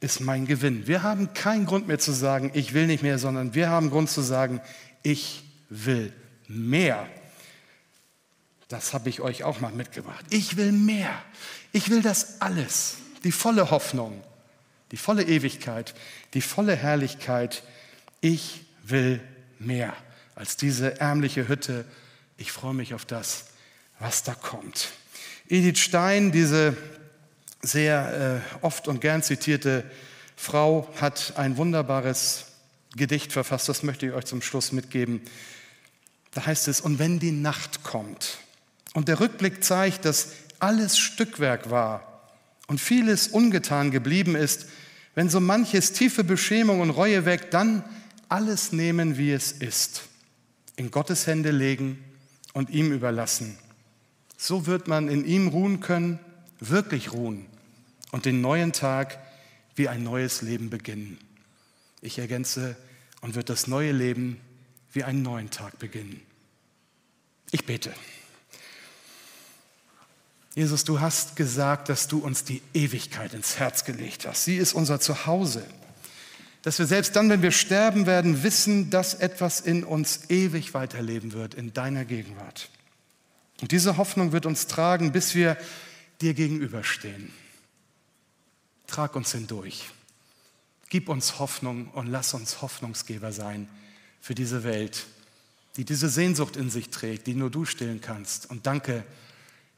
ist 0.00 0.20
mein 0.20 0.46
Gewinn. 0.46 0.86
Wir 0.86 1.02
haben 1.02 1.34
keinen 1.34 1.66
Grund 1.66 1.88
mehr 1.88 1.98
zu 1.98 2.12
sagen, 2.12 2.50
ich 2.54 2.72
will 2.72 2.86
nicht 2.86 3.02
mehr, 3.02 3.18
sondern 3.18 3.54
wir 3.54 3.68
haben 3.68 3.90
Grund 3.90 4.10
zu 4.10 4.22
sagen, 4.22 4.60
ich 5.02 5.44
will 5.68 6.12
mehr. 6.46 7.06
Das 8.68 8.94
habe 8.94 9.08
ich 9.08 9.20
euch 9.20 9.44
auch 9.44 9.60
mal 9.60 9.72
mitgebracht. 9.72 10.24
Ich 10.30 10.56
will 10.56 10.72
mehr. 10.72 11.10
Ich 11.72 11.90
will 11.90 12.02
das 12.02 12.40
alles. 12.40 12.96
Die 13.24 13.32
volle 13.32 13.70
Hoffnung, 13.70 14.22
die 14.92 14.96
volle 14.96 15.24
Ewigkeit, 15.24 15.94
die 16.34 16.40
volle 16.40 16.76
Herrlichkeit. 16.76 17.62
Ich 18.20 18.64
will 18.82 19.20
mehr 19.58 19.94
als 20.40 20.56
diese 20.56 20.98
ärmliche 20.98 21.48
Hütte. 21.48 21.84
Ich 22.38 22.50
freue 22.50 22.72
mich 22.72 22.94
auf 22.94 23.04
das, 23.04 23.48
was 23.98 24.22
da 24.22 24.32
kommt. 24.32 24.88
Edith 25.50 25.80
Stein, 25.80 26.32
diese 26.32 26.78
sehr 27.60 28.42
äh, 28.42 28.64
oft 28.64 28.88
und 28.88 29.02
gern 29.02 29.22
zitierte 29.22 29.84
Frau, 30.36 30.88
hat 30.98 31.34
ein 31.36 31.58
wunderbares 31.58 32.46
Gedicht 32.96 33.34
verfasst, 33.34 33.68
das 33.68 33.82
möchte 33.82 34.06
ich 34.06 34.12
euch 34.12 34.24
zum 34.24 34.40
Schluss 34.40 34.72
mitgeben. 34.72 35.20
Da 36.30 36.46
heißt 36.46 36.68
es, 36.68 36.80
und 36.80 36.98
wenn 36.98 37.18
die 37.18 37.32
Nacht 37.32 37.82
kommt 37.82 38.38
und 38.94 39.08
der 39.08 39.20
Rückblick 39.20 39.62
zeigt, 39.62 40.06
dass 40.06 40.28
alles 40.58 40.96
Stückwerk 40.96 41.68
war 41.68 42.30
und 42.66 42.80
vieles 42.80 43.28
ungetan 43.28 43.90
geblieben 43.90 44.36
ist, 44.36 44.68
wenn 45.14 45.28
so 45.28 45.38
manches 45.38 45.92
tiefe 45.92 46.24
Beschämung 46.24 46.80
und 46.80 46.88
Reue 46.88 47.26
weckt, 47.26 47.52
dann 47.52 47.84
alles 48.30 48.72
nehmen, 48.72 49.18
wie 49.18 49.32
es 49.32 49.52
ist 49.52 50.04
in 50.80 50.90
Gottes 50.90 51.26
Hände 51.26 51.50
legen 51.50 52.02
und 52.54 52.70
ihm 52.70 52.90
überlassen. 52.90 53.58
So 54.38 54.64
wird 54.64 54.88
man 54.88 55.10
in 55.10 55.26
ihm 55.26 55.48
ruhen 55.48 55.80
können, 55.80 56.18
wirklich 56.58 57.12
ruhen 57.12 57.44
und 58.12 58.24
den 58.24 58.40
neuen 58.40 58.72
Tag 58.72 59.18
wie 59.74 59.88
ein 59.88 60.02
neues 60.02 60.40
Leben 60.40 60.70
beginnen. 60.70 61.18
Ich 62.00 62.18
ergänze, 62.18 62.76
und 63.20 63.34
wird 63.34 63.50
das 63.50 63.66
neue 63.66 63.92
Leben 63.92 64.40
wie 64.94 65.04
einen 65.04 65.20
neuen 65.20 65.50
Tag 65.50 65.78
beginnen. 65.78 66.22
Ich 67.50 67.66
bete. 67.66 67.92
Jesus, 70.54 70.84
du 70.84 70.98
hast 70.98 71.36
gesagt, 71.36 71.90
dass 71.90 72.08
du 72.08 72.20
uns 72.20 72.44
die 72.44 72.62
Ewigkeit 72.72 73.34
ins 73.34 73.58
Herz 73.58 73.84
gelegt 73.84 74.26
hast. 74.26 74.46
Sie 74.46 74.56
ist 74.56 74.72
unser 74.72 74.98
Zuhause 74.98 75.62
dass 76.62 76.78
wir 76.78 76.86
selbst 76.86 77.16
dann, 77.16 77.30
wenn 77.30 77.42
wir 77.42 77.52
sterben 77.52 78.06
werden, 78.06 78.42
wissen, 78.42 78.90
dass 78.90 79.14
etwas 79.14 79.60
in 79.60 79.82
uns 79.82 80.28
ewig 80.28 80.74
weiterleben 80.74 81.32
wird, 81.32 81.54
in 81.54 81.72
deiner 81.72 82.04
Gegenwart. 82.04 82.68
Und 83.60 83.72
diese 83.72 83.96
Hoffnung 83.96 84.32
wird 84.32 84.46
uns 84.46 84.66
tragen, 84.66 85.12
bis 85.12 85.34
wir 85.34 85.56
dir 86.20 86.34
gegenüberstehen. 86.34 87.32
Trag 88.86 89.16
uns 89.16 89.32
hindurch. 89.32 89.90
Gib 90.90 91.08
uns 91.08 91.38
Hoffnung 91.38 91.88
und 91.88 92.08
lass 92.08 92.34
uns 92.34 92.62
Hoffnungsgeber 92.62 93.32
sein 93.32 93.68
für 94.20 94.34
diese 94.34 94.64
Welt, 94.64 95.06
die 95.76 95.84
diese 95.84 96.08
Sehnsucht 96.08 96.56
in 96.56 96.68
sich 96.68 96.90
trägt, 96.90 97.26
die 97.26 97.34
nur 97.34 97.50
du 97.50 97.64
stillen 97.64 98.00
kannst. 98.00 98.50
Und 98.50 98.66
danke, 98.66 99.04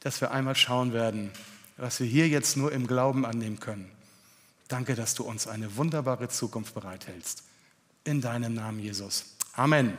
dass 0.01 0.21
wir 0.21 0.33
einmal 0.33 0.57
schauen 0.57 0.93
werden, 0.93 1.31
was 1.77 2.01
wir 2.01 2.07
hier 2.07 2.29
jetzt 2.29 2.57
nur 2.57 2.73
im 2.73 2.87
Glauben 2.87 3.25
annehmen 3.25 3.61
können 3.61 3.91
Danke, 4.73 4.95
dass 4.95 5.15
du 5.15 5.25
uns 5.25 5.47
eine 5.47 5.77
wunderbare 5.77 6.31
Zukunft 6.31 6.73
bereithältst. 6.73 7.43
In 8.05 8.23
deinem 8.23 8.55
Namen, 8.55 8.81
Jesus. 8.81 9.37
Amen. 9.53 9.99